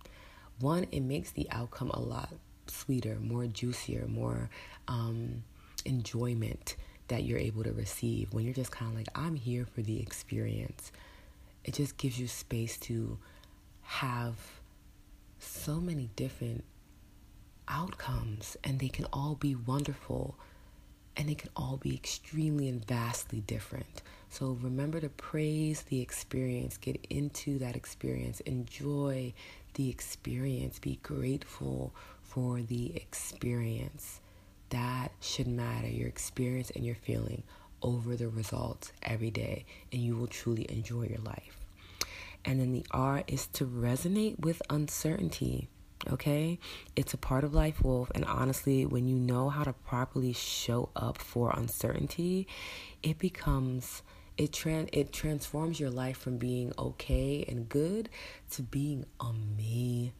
One, 0.60 0.86
it 0.92 1.00
makes 1.00 1.30
the 1.30 1.48
outcome 1.50 1.90
a 1.90 2.00
lot 2.00 2.34
sweeter, 2.66 3.16
more 3.20 3.46
juicier, 3.46 4.06
more 4.06 4.50
um, 4.88 5.42
enjoyment 5.86 6.76
that 7.08 7.24
you're 7.24 7.38
able 7.38 7.62
to 7.62 7.72
receive 7.72 8.34
when 8.34 8.44
you're 8.44 8.52
just 8.52 8.72
kind 8.72 8.90
of 8.90 8.98
like, 8.98 9.08
I'm 9.14 9.36
here 9.36 9.64
for 9.64 9.80
the 9.80 10.00
experience. 10.00 10.92
It 11.64 11.74
just 11.74 11.96
gives 11.96 12.18
you 12.18 12.28
space 12.28 12.76
to 12.78 13.18
have 13.82 14.34
so 15.38 15.80
many 15.80 16.10
different 16.16 16.64
outcomes, 17.68 18.56
and 18.62 18.80
they 18.80 18.88
can 18.88 19.06
all 19.12 19.34
be 19.34 19.54
wonderful 19.54 20.36
and 21.16 21.28
they 21.28 21.34
can 21.34 21.50
all 21.56 21.78
be 21.78 21.94
extremely 21.94 22.68
and 22.68 22.84
vastly 22.84 23.40
different. 23.40 24.02
So 24.28 24.58
remember 24.60 25.00
to 25.00 25.08
praise 25.08 25.82
the 25.82 26.00
experience, 26.00 26.76
get 26.76 27.04
into 27.08 27.58
that 27.58 27.76
experience, 27.76 28.40
enjoy 28.40 29.32
the 29.74 29.88
experience, 29.88 30.78
be 30.78 30.98
grateful 31.02 31.94
for 32.22 32.60
the 32.60 32.94
experience. 32.96 34.20
That 34.70 35.12
should 35.20 35.46
matter, 35.46 35.88
your 35.88 36.08
experience 36.08 36.70
and 36.70 36.84
your 36.84 36.96
feeling 36.96 37.44
over 37.82 38.16
the 38.16 38.28
results 38.28 38.92
every 39.02 39.30
day, 39.30 39.64
and 39.92 40.02
you 40.02 40.16
will 40.16 40.26
truly 40.26 40.66
enjoy 40.68 41.04
your 41.04 41.20
life. 41.20 41.56
And 42.44 42.60
then 42.60 42.72
the 42.72 42.86
R 42.90 43.22
is 43.26 43.46
to 43.48 43.64
resonate 43.64 44.40
with 44.40 44.60
uncertainty. 44.70 45.68
Okay? 46.08 46.58
It's 46.94 47.14
a 47.14 47.18
part 47.18 47.44
of 47.44 47.54
life, 47.54 47.82
Wolf. 47.82 48.10
And 48.14 48.24
honestly, 48.24 48.86
when 48.86 49.06
you 49.06 49.16
know 49.16 49.48
how 49.48 49.64
to 49.64 49.72
properly 49.72 50.32
show 50.32 50.90
up 50.96 51.18
for 51.18 51.50
uncertainty, 51.50 52.46
it 53.02 53.18
becomes 53.18 54.02
it 54.36 54.52
tran 54.52 54.88
it 54.92 55.12
transforms 55.12 55.80
your 55.80 55.88
life 55.88 56.18
from 56.18 56.36
being 56.36 56.72
okay 56.78 57.44
and 57.48 57.68
good 57.68 58.10
to 58.50 58.62
being 58.62 59.06
amazing. 59.20 60.12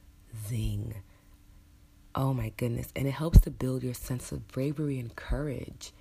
Oh 2.15 2.33
my 2.33 2.51
goodness. 2.57 2.89
And 2.97 3.07
it 3.07 3.13
helps 3.13 3.41
to 3.41 3.51
build 3.51 3.83
your 3.83 3.93
sense 3.93 4.33
of 4.33 4.49
bravery 4.49 4.99
and 4.99 5.15
courage. 5.15 5.93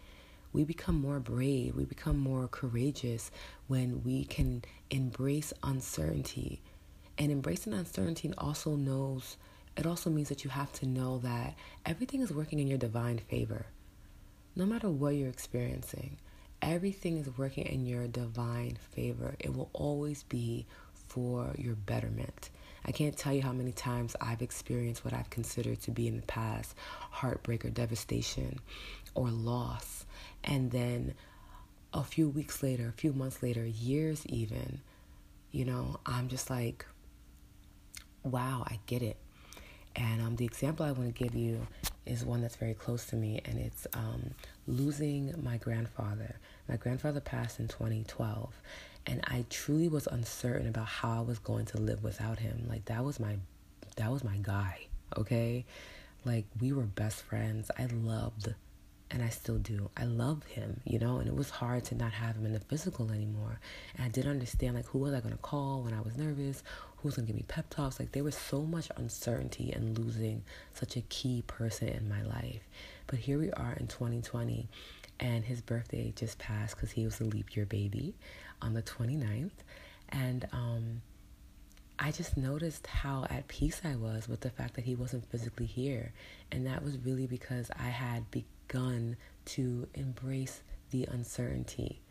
We 0.53 0.63
become 0.63 0.95
more 0.95 1.19
brave, 1.19 1.75
we 1.75 1.83
become 1.83 2.17
more 2.17 2.47
courageous 2.47 3.31
when 3.67 4.01
we 4.03 4.23
can 4.23 4.63
embrace 4.89 5.51
uncertainty. 5.61 6.61
And 7.17 7.31
embracing 7.31 7.73
uncertainty 7.73 8.33
also 8.37 8.77
knows 8.77 9.35
it 9.77 9.85
also 9.85 10.09
means 10.09 10.29
that 10.29 10.43
you 10.43 10.49
have 10.49 10.71
to 10.73 10.85
know 10.85 11.17
that 11.19 11.55
everything 11.85 12.21
is 12.21 12.31
working 12.31 12.59
in 12.59 12.67
your 12.67 12.77
divine 12.77 13.19
favor. 13.19 13.65
No 14.55 14.65
matter 14.65 14.89
what 14.89 15.15
you're 15.15 15.29
experiencing, 15.29 16.17
everything 16.61 17.17
is 17.17 17.37
working 17.37 17.65
in 17.65 17.85
your 17.85 18.07
divine 18.07 18.77
favor. 18.91 19.35
It 19.39 19.53
will 19.53 19.69
always 19.73 20.23
be 20.23 20.65
for 20.93 21.53
your 21.57 21.75
betterment. 21.75 22.49
I 22.85 22.91
can't 22.91 23.17
tell 23.17 23.33
you 23.33 23.41
how 23.41 23.51
many 23.51 23.71
times 23.71 24.15
I've 24.21 24.41
experienced 24.41 25.03
what 25.03 25.13
I've 25.13 25.29
considered 25.29 25.81
to 25.81 25.91
be 25.91 26.07
in 26.07 26.17
the 26.17 26.23
past 26.23 26.75
heartbreak 27.11 27.65
or 27.65 27.69
devastation 27.69 28.59
or 29.13 29.29
loss. 29.29 30.05
And 30.43 30.71
then 30.71 31.15
a 31.93 32.03
few 32.03 32.29
weeks 32.29 32.61
later, 32.61 32.87
a 32.87 32.91
few 32.91 33.11
months 33.11 33.41
later, 33.41 33.65
years 33.65 34.25
even, 34.27 34.81
you 35.51 35.65
know, 35.65 35.99
I'm 36.05 36.27
just 36.27 36.49
like, 36.49 36.85
wow, 38.23 38.63
I 38.67 38.79
get 38.85 39.01
it. 39.01 39.17
And 39.95 40.21
um, 40.21 40.35
the 40.35 40.45
example 40.45 40.85
I 40.85 40.91
want 40.91 41.15
to 41.15 41.23
give 41.23 41.35
you 41.35 41.65
is 42.05 42.25
one 42.25 42.41
that's 42.41 42.55
very 42.57 42.73
close 42.73 43.05
to 43.07 43.15
me, 43.15 43.41
and 43.45 43.57
it's 43.57 43.87
um, 43.93 44.31
losing 44.67 45.33
my 45.43 45.57
grandfather. 45.57 46.35
My 46.67 46.77
grandfather 46.77 47.19
passed 47.21 47.59
in 47.59 47.67
2012, 47.67 48.53
and 49.07 49.21
I 49.27 49.45
truly 49.49 49.87
was 49.87 50.07
uncertain 50.07 50.67
about 50.67 50.87
how 50.87 51.19
I 51.19 51.21
was 51.21 51.39
going 51.39 51.65
to 51.67 51.77
live 51.77 52.03
without 52.03 52.39
him. 52.39 52.65
Like 52.67 52.85
that 52.85 53.03
was 53.03 53.19
my 53.19 53.37
that 53.95 54.11
was 54.11 54.23
my 54.23 54.37
guy, 54.41 54.87
okay? 55.17 55.65
Like 56.25 56.45
we 56.59 56.73
were 56.73 56.83
best 56.83 57.21
friends. 57.21 57.71
I 57.77 57.85
loved 57.85 58.53
and 59.11 59.23
I 59.23 59.29
still 59.29 59.57
do. 59.57 59.89
I 59.95 60.05
love 60.05 60.43
him, 60.43 60.81
you 60.83 60.99
know, 60.99 61.17
and 61.19 61.27
it 61.27 61.35
was 61.35 61.49
hard 61.49 61.85
to 61.85 61.95
not 61.95 62.11
have 62.11 62.35
him 62.35 62.45
in 62.45 62.53
the 62.53 62.59
physical 62.59 63.11
anymore. 63.11 63.59
And 63.95 64.05
I 64.05 64.09
didn't 64.09 64.31
understand 64.31 64.75
like 64.75 64.87
who 64.87 64.99
was 64.99 65.13
I 65.13 65.21
gonna 65.21 65.37
call 65.37 65.83
when 65.83 65.93
I 65.93 66.01
was 66.01 66.17
nervous, 66.17 66.63
who 67.05 67.09
was 67.09 67.17
gonna 67.17 67.27
give 67.27 67.35
me 67.35 67.45
pep 67.47 67.69
talks. 67.69 67.99
Like 67.99 68.13
there 68.13 68.23
was 68.23 68.35
so 68.35 68.63
much 68.63 68.89
uncertainty 68.97 69.71
and 69.71 69.95
losing 69.97 70.41
such 70.73 70.97
a 70.97 71.01
key 71.01 71.43
person 71.45 71.87
in 71.87 72.09
my 72.09 72.23
life. 72.23 72.67
But 73.05 73.19
here 73.19 73.37
we 73.37 73.51
are 73.51 73.73
in 73.73 73.85
2020 73.85 74.67
and 75.19 75.45
his 75.45 75.61
birthday 75.61 76.11
just 76.15 76.39
passed 76.39 76.75
because 76.75 76.89
he 76.91 77.05
was 77.05 77.21
a 77.21 77.23
leap 77.23 77.55
year 77.55 77.67
baby 77.67 78.15
on 78.59 78.73
the 78.73 78.81
29th. 78.81 79.51
And 80.09 80.47
um, 80.51 81.01
I 81.99 82.11
just 82.11 82.37
noticed 82.37 82.87
how 82.87 83.27
at 83.29 83.47
peace 83.49 83.81
I 83.83 83.95
was 83.97 84.27
with 84.27 84.41
the 84.41 84.49
fact 84.49 84.73
that 84.73 84.85
he 84.85 84.95
wasn't 84.95 85.29
physically 85.29 85.67
here. 85.67 86.11
And 86.51 86.65
that 86.65 86.83
was 86.83 86.97
really 86.97 87.27
because 87.27 87.69
I 87.77 87.89
had 87.89 88.31
begun 88.31 89.15
to 89.45 89.87
embrace 89.93 90.63
the 90.89 91.05
uncertainty. 91.05 92.01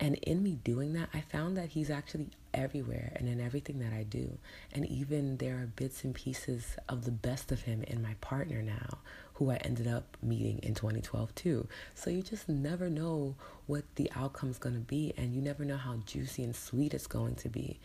And 0.00 0.14
in 0.22 0.42
me 0.42 0.52
doing 0.64 0.94
that, 0.94 1.10
I 1.12 1.20
found 1.20 1.58
that 1.58 1.68
he's 1.68 1.90
actually 1.90 2.30
everywhere 2.54 3.12
and 3.16 3.28
in 3.28 3.40
everything 3.40 3.78
that 3.80 3.92
I 3.92 4.02
do. 4.02 4.38
And 4.72 4.86
even 4.86 5.36
there 5.36 5.56
are 5.56 5.66
bits 5.66 6.04
and 6.04 6.14
pieces 6.14 6.76
of 6.88 7.04
the 7.04 7.10
best 7.10 7.52
of 7.52 7.62
him 7.62 7.82
in 7.84 8.02
my 8.02 8.14
partner 8.20 8.62
now, 8.62 8.98
who 9.34 9.50
I 9.50 9.56
ended 9.56 9.86
up 9.86 10.16
meeting 10.22 10.58
in 10.62 10.74
2012 10.74 11.34
too. 11.34 11.68
So 11.94 12.10
you 12.10 12.22
just 12.22 12.48
never 12.48 12.90
know 12.90 13.34
what 13.66 13.84
the 13.94 14.10
outcome's 14.14 14.58
going 14.58 14.74
to 14.74 14.80
be, 14.80 15.14
and 15.16 15.34
you 15.34 15.40
never 15.40 15.64
know 15.64 15.76
how 15.76 15.96
juicy 16.06 16.44
and 16.44 16.54
sweet 16.54 16.94
it's 16.94 17.06
going 17.06 17.36
to 17.36 17.48
be. 17.48 17.80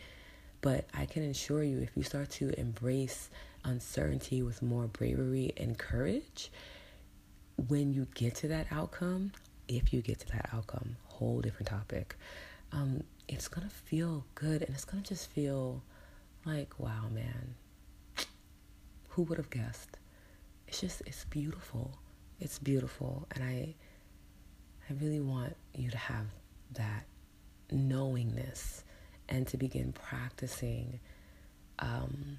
But 0.60 0.86
I 0.92 1.06
can 1.06 1.22
assure 1.22 1.62
you, 1.62 1.78
if 1.78 1.96
you 1.96 2.02
start 2.02 2.30
to 2.32 2.58
embrace 2.58 3.30
uncertainty 3.64 4.42
with 4.42 4.62
more 4.62 4.86
bravery 4.86 5.52
and 5.56 5.78
courage, 5.78 6.50
when 7.68 7.92
you 7.92 8.06
get 8.14 8.34
to 8.36 8.48
that 8.48 8.66
outcome, 8.70 9.32
if 9.68 9.92
you 9.92 10.02
get 10.02 10.20
to 10.20 10.28
that 10.28 10.50
outcome, 10.52 10.96
whole 11.06 11.40
different 11.40 11.68
topic, 11.68 12.16
um, 12.72 13.02
it's 13.28 13.48
gonna 13.48 13.70
feel 13.70 14.24
good 14.34 14.62
and 14.62 14.74
it's 14.74 14.84
gonna 14.84 15.02
just 15.02 15.30
feel 15.30 15.82
like, 16.44 16.78
wow, 16.78 17.08
man, 17.12 17.54
who 19.08 19.22
would 19.22 19.38
have 19.38 19.50
guessed? 19.50 19.98
it's 20.68 20.80
just 20.80 21.02
it's 21.06 21.24
beautiful. 21.26 21.98
It's 22.40 22.58
beautiful 22.58 23.26
and 23.32 23.44
I 23.44 23.74
I 24.88 24.92
really 25.00 25.20
want 25.20 25.56
you 25.74 25.90
to 25.90 25.96
have 25.96 26.26
that 26.72 27.04
knowingness 27.70 28.84
and 29.28 29.46
to 29.48 29.56
begin 29.56 29.92
practicing 29.92 31.00
um, 31.80 32.38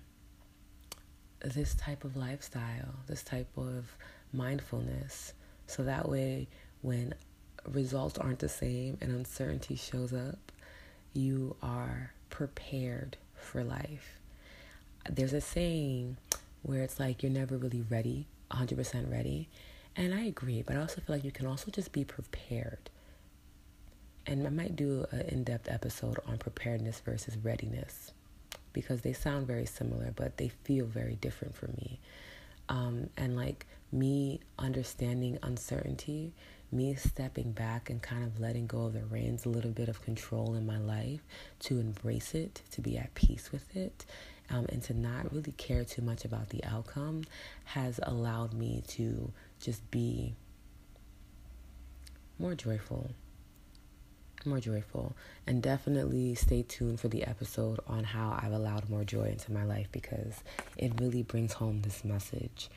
this 1.43 1.76
type 1.76 2.06
of 2.06 2.15
lifestyle, 2.15 2.95
this 3.08 3.23
type 3.23 3.50
of 3.58 3.86
mindfulness. 4.32 5.34
So 5.65 5.84
that 5.84 6.08
way, 6.08 6.47
when 6.82 7.13
results 7.69 8.17
aren't 8.17 8.39
the 8.39 8.47
same 8.50 8.97
and 9.02 9.12
uncertainty 9.12 9.76
shows 9.76 10.13
up, 10.13 10.52
you 11.13 11.56
are 11.62 12.12
prepared 12.30 13.17
for 13.36 13.63
life. 13.63 14.20
There's 15.10 15.34
a 15.34 15.41
saying 15.41 16.17
where 16.63 16.84
it's 16.84 17.00
like 17.00 17.24
you're 17.24 17.32
never 17.32 17.58
really 17.58 17.84
ready, 17.89 18.28
100% 18.52 19.12
ready. 19.12 19.48
And 19.96 20.13
I 20.13 20.22
agree, 20.26 20.62
but 20.62 20.76
I 20.76 20.80
also 20.82 21.02
feel 21.02 21.15
like 21.15 21.24
you 21.24 21.32
can 21.32 21.48
also 21.48 21.72
just 21.72 21.91
be 21.91 22.04
prepared. 22.04 22.89
And 24.26 24.46
I 24.46 24.50
might 24.50 24.76
do 24.76 25.06
an 25.12 25.22
in 25.22 25.43
depth 25.43 25.70
episode 25.70 26.20
on 26.28 26.38
preparedness 26.38 27.00
versus 27.00 27.38
readiness 27.38 28.12
because 28.74 29.02
they 29.02 29.13
sound 29.13 29.48
very 29.48 29.65
similar, 29.65 30.12
but 30.15 30.38
they 30.38 30.50
feel 30.50 30.86
very 30.86 31.15
different 31.15 31.56
for 31.56 31.67
me. 31.67 32.00
Um, 32.70 33.10
and 33.15 33.36
like 33.36 33.65
me 33.91 34.41
understanding 34.60 35.39
uncertainty, 35.41 36.34
me 36.72 36.96
stepping 36.96 37.52
back 37.52 37.90
and 37.90 38.02
kind 38.02 38.24
of 38.24 38.40
letting 38.40 38.68
go 38.68 38.86
of 38.86 38.94
the 38.94 39.06
reins, 39.06 39.46
a 39.46 39.50
little 39.50 39.72
bit 39.72 39.88
of 39.90 40.02
control 40.02 40.54
in 40.56 40.66
my 40.66 40.78
life 40.78 41.22
to 41.60 41.80
embrace 41.80 42.34
it, 42.34 42.62
to 42.72 42.82
be 42.82 42.98
at 42.98 43.14
peace 43.14 43.52
with 43.52 43.76
it, 43.76 44.06
um, 44.50 44.66
and 44.70 44.82
to 44.84 44.94
not 44.94 45.34
really 45.34 45.54
care 45.54 45.84
too 45.84 46.02
much 46.02 46.26
about 46.26 46.50
the 46.50 46.64
outcome 46.64 47.24
has 47.66 48.00
allowed 48.04 48.54
me 48.54 48.84
to 48.88 49.32
just 49.60 49.90
be 49.92 50.36
more 52.40 52.56
joyful. 52.56 53.12
More 54.46 54.60
joyful. 54.60 55.16
And 55.46 55.62
definitely 55.62 56.36
stay 56.36 56.62
tuned 56.62 57.00
for 57.00 57.08
the 57.08 57.24
episode 57.24 57.80
on 57.88 58.04
how 58.04 58.40
I've 58.42 58.54
allowed 58.54 58.90
more 58.90 59.04
joy 59.04 59.30
into 59.30 59.52
my 59.52 59.64
life 59.64 59.88
because 59.92 60.44
it 60.78 60.94
really 61.00 61.24
brings 61.24 61.54
home 61.54 61.82
this 61.82 62.06
message. 62.06 62.70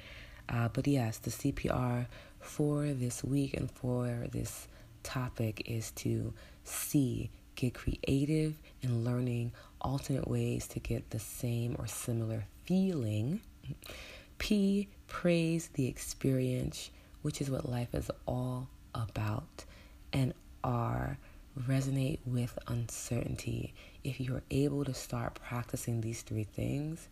Uh, 0.48 0.68
but 0.72 0.86
yes, 0.88 1.18
the 1.18 1.30
CPR 1.30 2.06
for 2.40 2.86
this 2.86 3.22
week 3.22 3.54
and 3.54 3.70
for 3.70 4.26
this 4.32 4.66
topic 5.02 5.62
is 5.66 5.90
to 5.92 6.32
see, 6.64 7.30
get 7.54 7.74
creative 7.74 8.54
in 8.82 9.04
learning 9.04 9.52
alternate 9.80 10.28
ways 10.28 10.66
to 10.68 10.80
get 10.80 11.10
the 11.10 11.18
same 11.18 11.76
or 11.78 11.86
similar 11.86 12.44
feeling. 12.64 13.40
P, 14.38 14.88
praise 15.06 15.68
the 15.74 15.86
experience, 15.86 16.90
which 17.22 17.40
is 17.40 17.50
what 17.50 17.68
life 17.68 17.94
is 17.94 18.10
all 18.26 18.68
about. 18.94 19.64
And 20.12 20.34
R, 20.64 21.18
resonate 21.68 22.18
with 22.24 22.58
uncertainty. 22.66 23.74
If 24.02 24.20
you 24.20 24.36
are 24.36 24.42
able 24.50 24.84
to 24.84 24.94
start 24.94 25.34
practicing 25.34 26.00
these 26.00 26.22
three 26.22 26.44
things, 26.44 27.08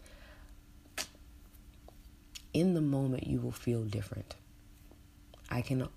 in 2.55 2.75
the 2.75 2.81
moment 2.81 3.27
you 3.27 3.41
will 3.41 3.53
feel 3.53 3.85
different. 3.85 4.35
I 5.51 5.63
can 5.63 5.89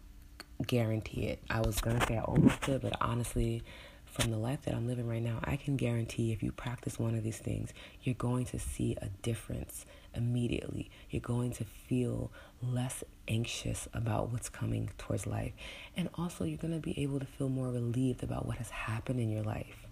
guarantee 0.66 1.26
it. 1.28 1.40
I 1.50 1.62
was 1.62 1.82
gonna 1.82 2.06
say 2.08 2.18
I 2.18 2.22
almost 2.22 2.62
did, 2.62 2.82
but 2.82 2.96
honestly, 3.02 3.64
from 4.12 4.30
the 4.30 4.38
life 4.38 4.64
that 4.64 4.76
I'm 4.76 4.88
living 4.88 5.08
right 5.08 5.22
now, 5.22 5.40
I 5.44 5.56
can 5.56 5.78
guarantee 5.78 6.34
if 6.34 6.44
you 6.44 6.52
practice 6.52 7.00
one 7.00 7.16
of 7.16 7.24
these 7.24 7.38
things, 7.38 7.74
you're 8.04 8.14
going 8.16 8.44
to 8.48 8.60
see 8.60 8.98
a 9.02 9.08
difference 9.22 9.86
immediately. 10.14 10.92
You're 11.10 11.22
going 11.22 11.52
to 11.54 11.64
feel 11.64 12.30
less 12.62 13.06
anxious 13.30 13.88
about 13.94 14.30
what's 14.30 14.50
coming 14.50 14.90
towards 14.98 15.26
life. 15.26 15.54
And 15.96 16.10
also, 16.16 16.44
you're 16.44 16.58
going 16.58 16.74
to 16.74 16.80
be 16.82 17.02
able 17.02 17.22
to 17.22 17.26
feel 17.26 17.48
more 17.48 17.70
relieved 17.70 18.22
about 18.22 18.46
what 18.46 18.58
has 18.58 18.70
happened 18.70 19.22
in 19.22 19.30
your 19.30 19.44
life. 19.44 19.88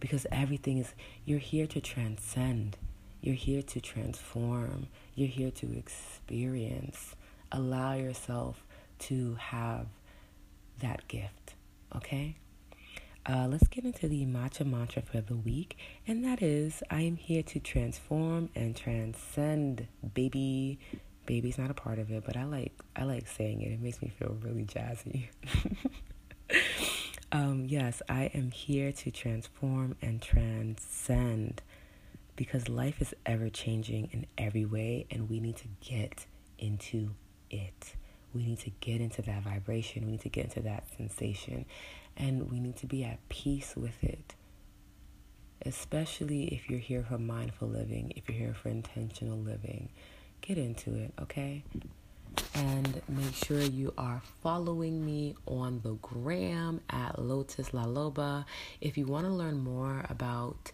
Because 0.00 0.26
everything 0.32 0.78
is, 0.78 0.92
you're 1.24 1.38
here 1.38 1.68
to 1.68 1.80
transcend, 1.80 2.76
you're 3.20 3.36
here 3.36 3.62
to 3.62 3.80
transform, 3.80 4.88
you're 5.14 5.28
here 5.28 5.52
to 5.52 5.72
experience. 5.78 7.14
Allow 7.52 7.94
yourself 7.94 8.64
to 9.00 9.34
have 9.36 9.86
that 10.80 11.06
gift, 11.08 11.54
okay? 11.96 12.36
Uh, 13.26 13.46
let's 13.46 13.68
get 13.68 13.84
into 13.84 14.08
the 14.08 14.24
matcha 14.24 14.64
mantra 14.64 15.02
for 15.02 15.20
the 15.20 15.36
week, 15.36 15.76
and 16.06 16.24
that 16.24 16.42
is 16.42 16.82
I 16.90 17.02
am 17.02 17.16
here 17.16 17.42
to 17.42 17.60
transform 17.60 18.48
and 18.54 18.74
transcend, 18.74 19.86
baby. 20.14 20.78
Baby's 21.26 21.58
not 21.58 21.70
a 21.70 21.74
part 21.74 21.98
of 21.98 22.10
it, 22.10 22.24
but 22.24 22.38
I 22.38 22.44
like 22.44 22.72
I 22.96 23.04
like 23.04 23.26
saying 23.28 23.60
it. 23.60 23.72
It 23.72 23.82
makes 23.82 24.00
me 24.00 24.10
feel 24.18 24.38
really 24.40 24.64
jazzy. 24.64 25.28
um, 27.32 27.66
yes, 27.66 28.00
I 28.08 28.30
am 28.32 28.50
here 28.50 28.92
to 28.92 29.10
transform 29.10 29.96
and 30.00 30.22
transcend 30.22 31.60
because 32.34 32.70
life 32.70 33.02
is 33.02 33.14
ever 33.26 33.50
changing 33.50 34.08
in 34.12 34.24
every 34.38 34.64
way, 34.64 35.06
and 35.10 35.28
we 35.28 35.38
need 35.38 35.56
to 35.56 35.68
get 35.82 36.24
into 36.58 37.10
it. 37.50 37.94
We 38.34 38.44
need 38.44 38.58
to 38.60 38.70
get 38.80 39.00
into 39.00 39.22
that 39.22 39.42
vibration. 39.42 40.04
We 40.04 40.12
need 40.12 40.20
to 40.22 40.28
get 40.28 40.44
into 40.44 40.60
that 40.60 40.84
sensation. 40.96 41.64
And 42.16 42.50
we 42.50 42.60
need 42.60 42.76
to 42.78 42.86
be 42.86 43.04
at 43.04 43.26
peace 43.28 43.74
with 43.76 44.02
it. 44.02 44.34
Especially 45.62 46.44
if 46.54 46.68
you're 46.70 46.78
here 46.78 47.04
for 47.08 47.18
mindful 47.18 47.68
living, 47.68 48.12
if 48.16 48.28
you're 48.28 48.38
here 48.38 48.54
for 48.54 48.68
intentional 48.68 49.38
living. 49.38 49.88
Get 50.40 50.58
into 50.58 50.94
it, 50.94 51.12
okay? 51.20 51.64
And 52.54 53.00
make 53.08 53.34
sure 53.34 53.60
you 53.60 53.92
are 53.98 54.22
following 54.42 55.04
me 55.04 55.34
on 55.46 55.80
the 55.82 55.94
gram 55.94 56.80
at 56.90 57.18
Lotus 57.18 57.74
La 57.74 57.84
Loba. 57.84 58.44
If 58.80 58.96
you 58.96 59.06
want 59.06 59.26
to 59.26 59.32
learn 59.32 59.58
more 59.58 60.04
about 60.08 60.70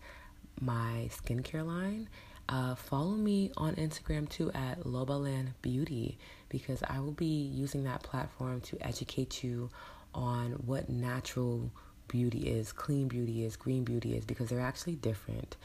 my 0.60 1.08
skincare 1.10 1.66
line, 1.66 2.08
uh, 2.48 2.74
follow 2.74 3.12
me 3.12 3.50
on 3.56 3.74
Instagram 3.76 4.28
too 4.28 4.50
at 4.52 4.84
Lobaland 4.84 5.48
Beauty 5.62 6.18
because 6.54 6.84
I 6.88 7.00
will 7.00 7.10
be 7.10 7.50
using 7.52 7.82
that 7.82 8.04
platform 8.04 8.60
to 8.60 8.78
educate 8.80 9.42
you 9.42 9.70
on 10.14 10.52
what 10.64 10.88
natural 10.88 11.68
beauty 12.06 12.48
is, 12.48 12.70
clean 12.70 13.08
beauty 13.08 13.44
is, 13.44 13.56
green 13.56 13.82
beauty 13.82 14.14
is, 14.16 14.24
because 14.24 14.50
they're 14.50 14.60
actually 14.60 14.94
different. 14.94 15.56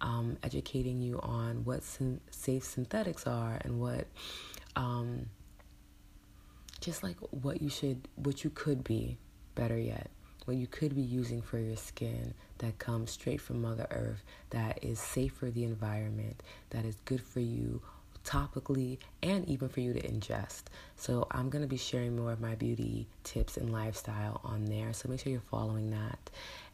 Um, 0.00 0.36
educating 0.42 1.00
you 1.00 1.20
on 1.20 1.64
what 1.64 1.84
safe 1.84 2.64
synthetics 2.64 3.24
are 3.24 3.60
and 3.64 3.80
what, 3.80 4.08
um, 4.74 5.26
just 6.80 7.04
like 7.04 7.18
what 7.30 7.62
you 7.62 7.68
should, 7.68 8.08
what 8.16 8.42
you 8.42 8.50
could 8.50 8.82
be, 8.82 9.18
better 9.54 9.78
yet, 9.78 10.10
what 10.46 10.56
you 10.56 10.66
could 10.66 10.96
be 10.96 11.02
using 11.02 11.40
for 11.40 11.60
your 11.60 11.76
skin 11.76 12.34
that 12.58 12.80
comes 12.80 13.12
straight 13.12 13.40
from 13.40 13.62
Mother 13.62 13.86
Earth, 13.92 14.24
that 14.50 14.82
is 14.82 14.98
safe 14.98 15.34
for 15.34 15.52
the 15.52 15.62
environment, 15.62 16.42
that 16.70 16.84
is 16.84 16.96
good 17.04 17.20
for 17.20 17.38
you 17.38 17.80
topically 18.24 18.98
and 19.22 19.48
even 19.48 19.68
for 19.68 19.80
you 19.80 19.92
to 19.92 20.00
ingest. 20.00 20.64
So 20.96 21.26
I'm 21.30 21.50
going 21.50 21.62
to 21.62 21.68
be 21.68 21.76
sharing 21.76 22.16
more 22.16 22.32
of 22.32 22.40
my 22.40 22.54
beauty 22.54 23.06
tips 23.24 23.56
and 23.56 23.72
lifestyle 23.72 24.40
on 24.44 24.66
there. 24.66 24.92
So 24.92 25.08
make 25.08 25.20
sure 25.20 25.32
you're 25.32 25.40
following 25.40 25.90
that 25.90 26.30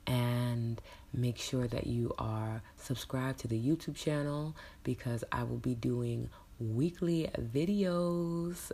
and 0.07 0.81
make 1.13 1.39
sure 1.39 1.67
that 1.69 1.87
you 1.87 2.13
are 2.19 2.63
subscribed 2.77 3.41
to 3.41 3.49
the 3.49 3.61
YouTube 3.61 3.97
channel 3.97 4.57
because 4.83 5.23
I 5.31 5.43
will 5.43 5.59
be 5.59 5.75
doing 5.75 6.31
weekly 6.59 7.31
videos 7.55 8.73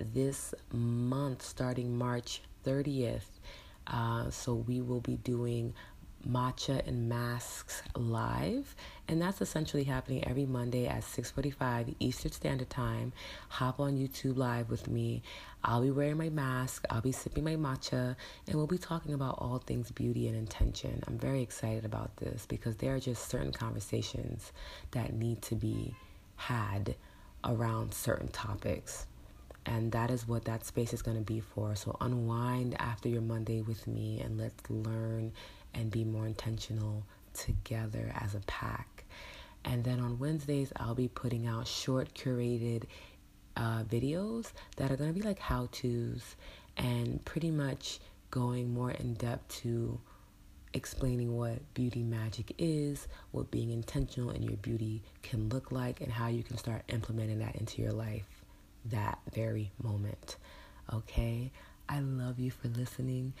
this 0.00 0.54
month 0.72 1.42
starting 1.42 1.96
March 1.96 2.42
30th. 2.64 3.22
Uh, 3.86 4.30
so 4.30 4.54
we 4.54 4.80
will 4.80 5.00
be 5.00 5.16
doing 5.16 5.72
Matcha 6.28 6.86
and 6.86 7.08
Masks 7.08 7.82
live, 7.94 8.74
and 9.08 9.20
that's 9.22 9.40
essentially 9.40 9.84
happening 9.84 10.26
every 10.26 10.46
Monday 10.46 10.86
at 10.86 11.04
6:45 11.04 11.94
Eastern 11.98 12.32
Standard 12.32 12.70
Time. 12.70 13.12
Hop 13.48 13.78
on 13.80 13.96
YouTube 13.96 14.36
live 14.36 14.68
with 14.70 14.88
me. 14.88 15.22
I'll 15.62 15.82
be 15.82 15.90
wearing 15.90 16.16
my 16.16 16.28
mask, 16.28 16.84
I'll 16.90 17.00
be 17.00 17.12
sipping 17.12 17.44
my 17.44 17.56
matcha, 17.56 18.16
and 18.46 18.56
we'll 18.56 18.66
be 18.66 18.78
talking 18.78 19.14
about 19.14 19.38
all 19.38 19.58
things 19.58 19.90
beauty 19.90 20.28
and 20.28 20.36
intention. 20.36 21.02
I'm 21.06 21.18
very 21.18 21.42
excited 21.42 21.84
about 21.84 22.16
this 22.16 22.46
because 22.46 22.76
there 22.76 22.94
are 22.94 23.00
just 23.00 23.28
certain 23.28 23.52
conversations 23.52 24.52
that 24.92 25.12
need 25.12 25.42
to 25.42 25.54
be 25.54 25.94
had 26.36 26.94
around 27.44 27.94
certain 27.94 28.28
topics. 28.28 29.06
And 29.64 29.90
that 29.92 30.10
is 30.10 30.28
what 30.28 30.44
that 30.44 30.64
space 30.64 30.92
is 30.92 31.02
going 31.02 31.16
to 31.16 31.24
be 31.24 31.40
for. 31.40 31.74
So 31.74 31.96
unwind 32.00 32.76
after 32.80 33.08
your 33.08 33.22
Monday 33.22 33.62
with 33.62 33.86
me 33.88 34.20
and 34.20 34.38
let's 34.38 34.70
learn 34.70 35.32
and 35.76 35.90
be 35.90 36.04
more 36.04 36.26
intentional 36.26 37.04
together 37.34 38.12
as 38.20 38.34
a 38.34 38.40
pack. 38.40 39.04
And 39.64 39.84
then 39.84 40.00
on 40.00 40.18
Wednesdays, 40.18 40.72
I'll 40.76 40.94
be 40.94 41.08
putting 41.08 41.46
out 41.46 41.66
short, 41.66 42.14
curated 42.14 42.84
uh, 43.56 43.82
videos 43.84 44.52
that 44.76 44.90
are 44.90 44.96
going 44.96 45.12
to 45.12 45.18
be 45.18 45.26
like 45.26 45.38
how 45.38 45.68
to's 45.72 46.36
and 46.76 47.24
pretty 47.24 47.50
much 47.50 47.98
going 48.30 48.72
more 48.72 48.90
in 48.90 49.14
depth 49.14 49.62
to 49.62 49.98
explaining 50.74 51.36
what 51.36 51.58
beauty 51.74 52.02
magic 52.02 52.52
is, 52.58 53.08
what 53.30 53.50
being 53.50 53.70
intentional 53.70 54.30
in 54.30 54.42
your 54.42 54.58
beauty 54.58 55.02
can 55.22 55.48
look 55.48 55.72
like, 55.72 56.00
and 56.00 56.12
how 56.12 56.28
you 56.28 56.42
can 56.42 56.58
start 56.58 56.82
implementing 56.88 57.38
that 57.38 57.56
into 57.56 57.80
your 57.80 57.92
life 57.92 58.44
that 58.84 59.18
very 59.32 59.72
moment. 59.82 60.36
Okay? 60.92 61.50
I 61.88 62.00
love 62.00 62.38
you 62.38 62.50
for 62.50 62.68
listening. 62.68 63.32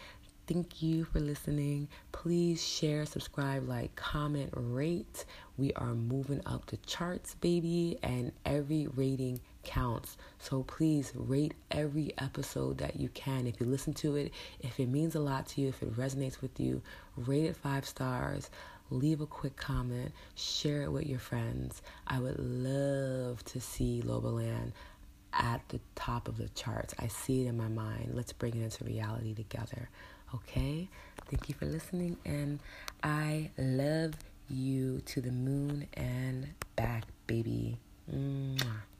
Thank 0.46 0.80
you 0.80 1.04
for 1.04 1.18
listening. 1.18 1.88
Please 2.12 2.64
share, 2.64 3.04
subscribe, 3.04 3.68
like, 3.68 3.96
comment, 3.96 4.50
rate. 4.52 5.24
We 5.56 5.72
are 5.72 5.92
moving 5.92 6.40
up 6.46 6.66
the 6.66 6.76
charts, 6.78 7.34
baby, 7.34 7.98
and 8.00 8.30
every 8.44 8.86
rating 8.94 9.40
counts. 9.64 10.16
So 10.38 10.62
please 10.62 11.10
rate 11.16 11.54
every 11.72 12.12
episode 12.18 12.78
that 12.78 12.94
you 12.94 13.08
can. 13.08 13.48
If 13.48 13.58
you 13.58 13.66
listen 13.66 13.92
to 13.94 14.14
it, 14.14 14.32
if 14.60 14.78
it 14.78 14.86
means 14.86 15.16
a 15.16 15.20
lot 15.20 15.48
to 15.48 15.62
you, 15.62 15.68
if 15.68 15.82
it 15.82 15.96
resonates 15.96 16.40
with 16.40 16.60
you, 16.60 16.80
rate 17.16 17.46
it 17.46 17.56
five 17.56 17.84
stars. 17.84 18.48
Leave 18.88 19.20
a 19.20 19.26
quick 19.26 19.56
comment, 19.56 20.12
share 20.36 20.82
it 20.82 20.92
with 20.92 21.06
your 21.06 21.18
friends. 21.18 21.82
I 22.06 22.20
would 22.20 22.38
love 22.38 23.44
to 23.46 23.60
see 23.60 24.00
Lobaland 24.06 24.70
at 25.32 25.68
the 25.70 25.80
top 25.96 26.28
of 26.28 26.38
the 26.38 26.48
charts. 26.50 26.94
I 27.00 27.08
see 27.08 27.44
it 27.44 27.48
in 27.48 27.56
my 27.56 27.66
mind. 27.66 28.12
Let's 28.14 28.32
bring 28.32 28.54
it 28.54 28.62
into 28.62 28.84
reality 28.84 29.34
together. 29.34 29.88
Okay? 30.34 30.88
Thank 31.30 31.48
you 31.48 31.54
for 31.54 31.66
listening, 31.66 32.16
and 32.24 32.60
I 33.02 33.50
love 33.58 34.14
you 34.48 35.00
to 35.06 35.20
the 35.20 35.32
moon 35.32 35.88
and 35.94 36.48
back, 36.76 37.04
baby. 37.26 37.78
Mwah. 38.12 38.95